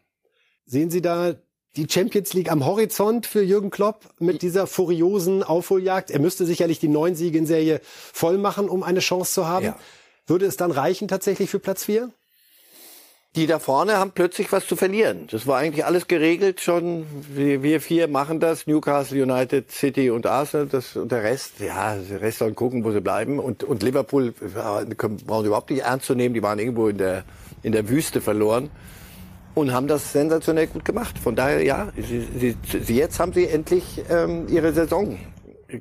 [0.66, 1.36] Sehen Sie da
[1.76, 6.12] die Champions League am Horizont für Jürgen Klopp mit dieser furiosen Aufholjagd?
[6.12, 9.66] Er müsste sicherlich die neun Siege in Serie voll machen, um eine Chance zu haben.
[9.66, 9.80] Ja.
[10.28, 12.12] Würde es dann reichen tatsächlich für Platz vier?
[13.36, 15.28] Die da vorne haben plötzlich was zu verlieren.
[15.32, 17.06] Das war eigentlich alles geregelt schon.
[17.34, 18.68] Wir, wir vier machen das.
[18.68, 20.68] Newcastle, United, City und Arsenal.
[20.68, 23.40] Das, und der Rest, ja, der Rest sollen gucken, wo sie bleiben.
[23.40, 24.84] Und, und Liverpool ja,
[25.26, 26.34] brauchen sie überhaupt nicht ernst zu nehmen.
[26.34, 27.24] Die waren irgendwo in der,
[27.64, 28.70] in der Wüste verloren.
[29.54, 31.18] Und haben das sensationell gut gemacht.
[31.18, 35.18] Von daher, ja, sie, sie, jetzt haben sie endlich ähm, ihre Saison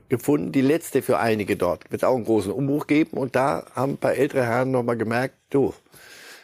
[0.09, 1.91] gefunden, die letzte für einige dort.
[1.91, 3.17] Wird auch einen großen Umbruch geben.
[3.17, 5.75] Und da haben ein paar ältere Herren nochmal gemerkt, du,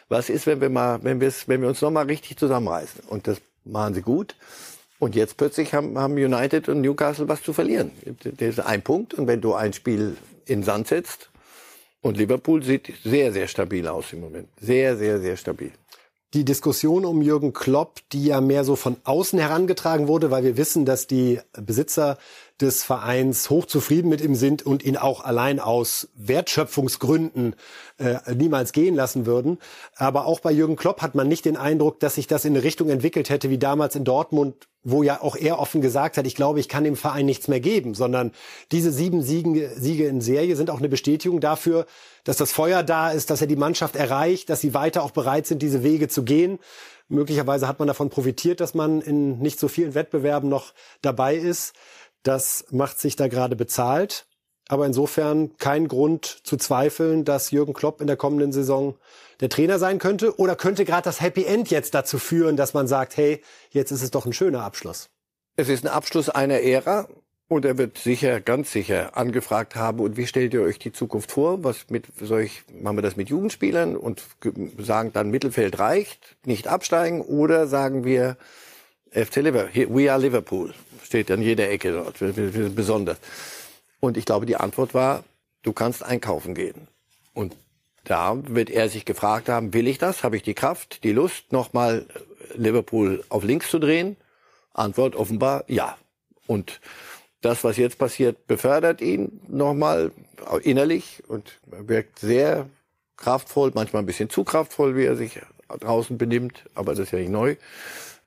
[0.09, 3.01] was ist, wenn wir mal, wenn wir wenn wir uns noch mal richtig zusammenreißen?
[3.07, 4.35] Und das machen sie gut.
[4.99, 7.91] Und jetzt plötzlich haben, haben United und Newcastle was zu verlieren.
[8.23, 9.13] Das ist ein Punkt.
[9.13, 11.29] Und wenn du ein Spiel in Sand setzt,
[12.01, 14.47] und Liverpool sieht sehr, sehr stabil aus im Moment.
[14.61, 15.71] Sehr, sehr, sehr stabil
[16.33, 20.57] die Diskussion um Jürgen Klopp, die ja mehr so von außen herangetragen wurde, weil wir
[20.57, 22.17] wissen, dass die Besitzer
[22.61, 27.55] des Vereins hochzufrieden mit ihm sind und ihn auch allein aus Wertschöpfungsgründen
[27.97, 29.59] äh, niemals gehen lassen würden.
[29.95, 32.63] Aber auch bei Jürgen Klopp hat man nicht den Eindruck, dass sich das in eine
[32.63, 36.35] Richtung entwickelt hätte wie damals in Dortmund, wo ja auch er offen gesagt hat, ich
[36.35, 38.31] glaube, ich kann dem Verein nichts mehr geben, sondern
[38.71, 41.85] diese sieben Siege, Siege in Serie sind auch eine Bestätigung dafür,
[42.23, 45.45] dass das Feuer da ist, dass er die Mannschaft erreicht, dass sie weiter auch bereit
[45.45, 46.57] sind, diese Wege zu gehen.
[47.09, 51.73] Möglicherweise hat man davon profitiert, dass man in nicht so vielen Wettbewerben noch dabei ist.
[52.27, 54.25] Das macht sich da gerade bezahlt.
[54.67, 58.95] Aber insofern kein Grund zu zweifeln, dass Jürgen Klopp in der kommenden Saison
[59.39, 60.37] der Trainer sein könnte.
[60.37, 64.01] Oder könnte gerade das Happy End jetzt dazu führen, dass man sagt, hey, jetzt ist
[64.01, 65.09] es doch ein schöner Abschluss.
[65.55, 67.07] Es ist ein Abschluss einer Ära.
[67.47, 71.31] Und er wird sicher, ganz sicher angefragt haben, und wie stellt ihr euch die Zukunft
[71.31, 71.63] vor?
[71.63, 74.21] Was mit solch, machen wir das mit Jugendspielern und
[74.77, 78.35] sagen dann Mittelfeld reicht, nicht absteigen, oder sagen wir
[79.11, 80.73] FC Liverpool, we are Liverpool
[81.07, 82.15] steht an jeder Ecke dort,
[82.75, 83.17] besonders.
[83.99, 85.23] Und ich glaube, die Antwort war,
[85.63, 86.87] du kannst einkaufen gehen.
[87.33, 87.55] Und
[88.03, 90.23] da wird er sich gefragt haben, will ich das?
[90.23, 92.05] Habe ich die Kraft, die Lust, nochmal
[92.55, 94.17] Liverpool auf links zu drehen?
[94.73, 95.97] Antwort offenbar ja.
[96.45, 96.81] Und
[97.41, 100.11] das, was jetzt passiert, befördert ihn nochmal
[100.63, 102.67] innerlich und wirkt sehr
[103.15, 107.19] kraftvoll, manchmal ein bisschen zu kraftvoll, wie er sich draußen benimmt, aber das ist ja
[107.19, 107.55] nicht neu.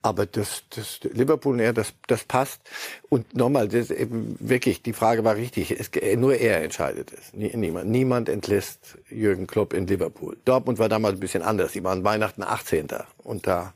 [0.03, 2.61] Aber das, das Liverpool, ja, das, das passt.
[3.09, 5.79] Und nochmal, das eben wirklich, die Frage war richtig.
[5.79, 7.33] Es, nur er entscheidet es.
[7.33, 10.37] Niemand, niemand entlässt Jürgen Klopp in Liverpool.
[10.45, 11.73] Dortmund war damals ein bisschen anders.
[11.73, 12.87] Die waren Weihnachten 18.
[13.19, 13.73] Und da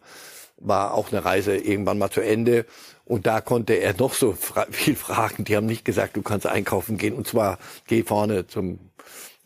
[0.58, 2.66] war auch eine Reise irgendwann mal zu Ende.
[3.06, 5.44] Und da konnte er noch so fra viel fragen.
[5.44, 7.14] Die haben nicht gesagt, du kannst einkaufen gehen.
[7.14, 8.80] Und zwar geh vorne zum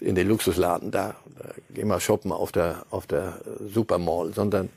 [0.01, 4.69] in den Luxusladen da, da geh mal shoppen auf der auf der Supermall, sondern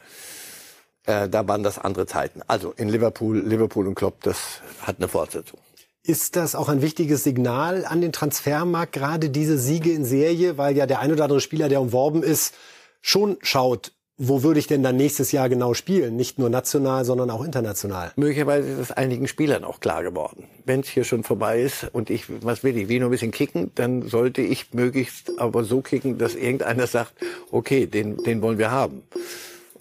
[1.06, 2.42] äh, da waren das andere Zeiten.
[2.46, 5.58] Also in Liverpool, Liverpool und Klopp, das hat eine Fortsetzung.
[6.04, 10.76] Ist das auch ein wichtiges Signal an den Transfermarkt, gerade diese Siege in Serie, weil
[10.76, 12.54] ja der ein oder andere Spieler, der umworben ist,
[13.00, 16.16] schon schaut, wo würde ich denn dann nächstes Jahr genau spielen?
[16.16, 18.12] Nicht nur national, sondern auch international.
[18.16, 20.44] Möglicherweise ist es einigen Spielern auch klar geworden.
[20.64, 23.30] Wenn es hier schon vorbei ist und ich, was will ich, will nur ein bisschen
[23.32, 27.14] kicken, dann sollte ich möglichst aber so kicken, dass irgendeiner sagt,
[27.50, 29.02] okay, den, den wollen wir haben.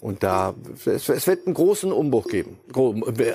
[0.02, 2.58] Und da, es, es wird einen großen Umbruch geben,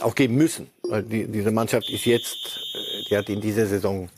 [0.02, 0.70] auch geben müssen.
[0.84, 4.10] Weil die, diese Mannschaft ist jetzt, äh, die hat in dieser Saison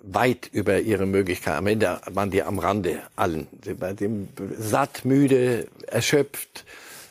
[0.00, 1.56] weit über ihre Möglichkeit.
[1.56, 3.48] Am Ende waren die am Rande allen.
[3.78, 6.64] Bei dem satt, müde, erschöpft,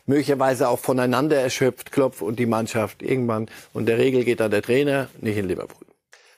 [0.08, 3.50] möglicherweise auch voneinander erschöpft, Klopf und die Mannschaft irgendwann.
[3.74, 5.86] Und der Regel geht dann der Trainer, nicht in Liverpool.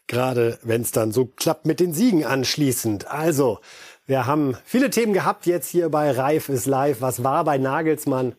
[0.08, 3.08] Gerade wenn es dann so klappt mit den Siegen anschließend.
[3.08, 3.60] Also,
[4.10, 7.00] wir haben viele Themen gehabt jetzt hier bei Reif ist live.
[7.00, 8.34] Was war bei Nagelsmann?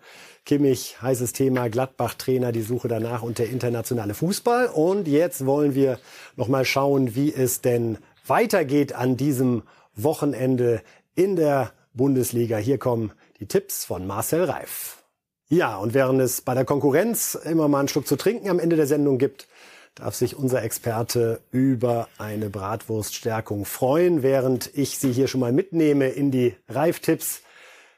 [0.45, 4.67] Kimmich, heißes Thema, Gladbach-Trainer, die Suche danach und der internationale Fußball.
[4.67, 6.01] Und jetzt wollen wir
[6.35, 9.63] noch mal schauen, wie es denn weitergeht an diesem
[9.95, 10.83] Wochenende
[11.15, 12.57] in der Bundesliga.
[12.57, 15.05] Hier kommen die Tipps von Marcel Reif.
[15.47, 18.75] Ja, und während es bei der Konkurrenz immer mal einen Schluck zu trinken am Ende
[18.75, 19.47] der Sendung gibt,
[19.95, 26.09] darf sich unser Experte über eine Bratwurststärkung freuen, während ich Sie hier schon mal mitnehme
[26.09, 27.43] in die Reif-Tipps.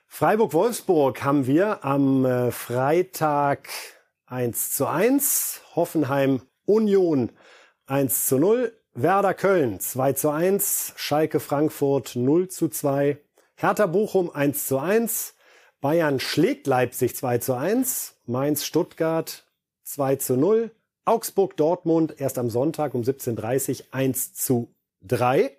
[0.08, 3.68] Freiburg-Wolfsburg haben wir am äh, Freitag
[4.26, 7.32] 1 zu 1, Hoffenheim Union
[7.86, 13.18] 1 zu 0, Werder Köln 2 zu 1, Schalke Frankfurt 0 zu 2,
[13.54, 15.34] Hertha Bochum 1 zu 1,
[15.80, 19.46] Bayern schlägt Leipzig 2 zu 1, Mainz Stuttgart
[19.84, 20.70] 2 zu 0,
[21.04, 24.72] Augsburg Dortmund erst am Sonntag um 17.30 Uhr 1 zu
[25.02, 25.56] 3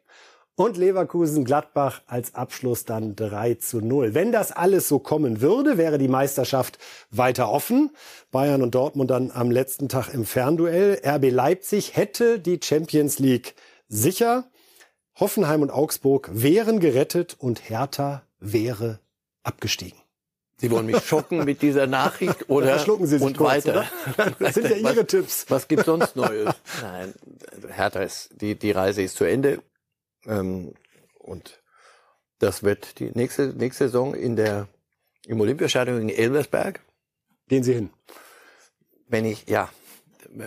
[0.56, 4.14] und Leverkusen Gladbach als Abschluss dann 3 zu 0.
[4.14, 6.78] Wenn das alles so kommen würde, wäre die Meisterschaft
[7.10, 7.92] weiter offen.
[8.32, 11.02] Bayern und Dortmund dann am letzten Tag im Fernduell.
[11.06, 13.56] RB Leipzig hätte die Champions League
[13.90, 14.46] sicher.
[15.20, 19.00] Hoffenheim und Augsburg wären gerettet und Hertha wäre
[19.44, 20.03] abgestiegen.
[20.58, 23.86] Sie wollen mich schocken mit dieser Nachricht oder schlucken Sie sich und kurz, weiter.
[24.40, 25.46] Das sind ja Ihre was, Tipps.
[25.50, 26.54] Was gibt sonst Neues?
[26.82, 27.14] Nein,
[27.70, 29.62] Hertha ist die die Reise ist zu Ende
[30.26, 30.74] ähm,
[31.20, 31.62] und
[32.40, 34.68] das wird die nächste nächste Saison in der
[35.26, 36.82] im Olympiastadion in Elversberg.
[37.48, 37.90] Gehen Sie hin.
[39.08, 39.70] Wenn ich ja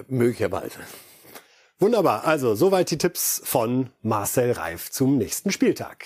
[0.09, 0.79] möglicherweise.
[1.79, 2.25] Wunderbar.
[2.25, 6.05] Also soweit die Tipps von Marcel Reif zum nächsten Spieltag.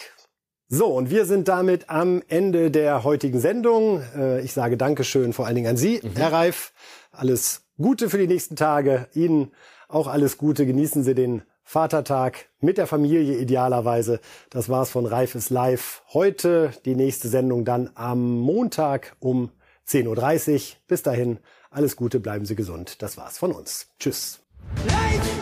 [0.73, 4.05] So, und wir sind damit am Ende der heutigen Sendung.
[4.16, 6.73] Äh, Ich sage Dankeschön vor allen Dingen an Sie, Herr Reif.
[7.11, 9.09] Alles Gute für die nächsten Tage.
[9.12, 9.51] Ihnen
[9.89, 10.66] auch alles Gute.
[10.66, 14.21] Genießen Sie den Vatertag mit der Familie idealerweise.
[14.51, 16.03] Das war's von Reif ist live.
[16.14, 19.51] Heute die nächste Sendung dann am Montag um
[19.89, 20.61] 10.30 Uhr.
[20.87, 21.39] Bis dahin,
[21.73, 23.03] alles Gute, bleiben Sie gesund.
[23.03, 23.89] Das war's von uns.
[23.99, 24.39] Tschüss.
[24.87, 25.39] Life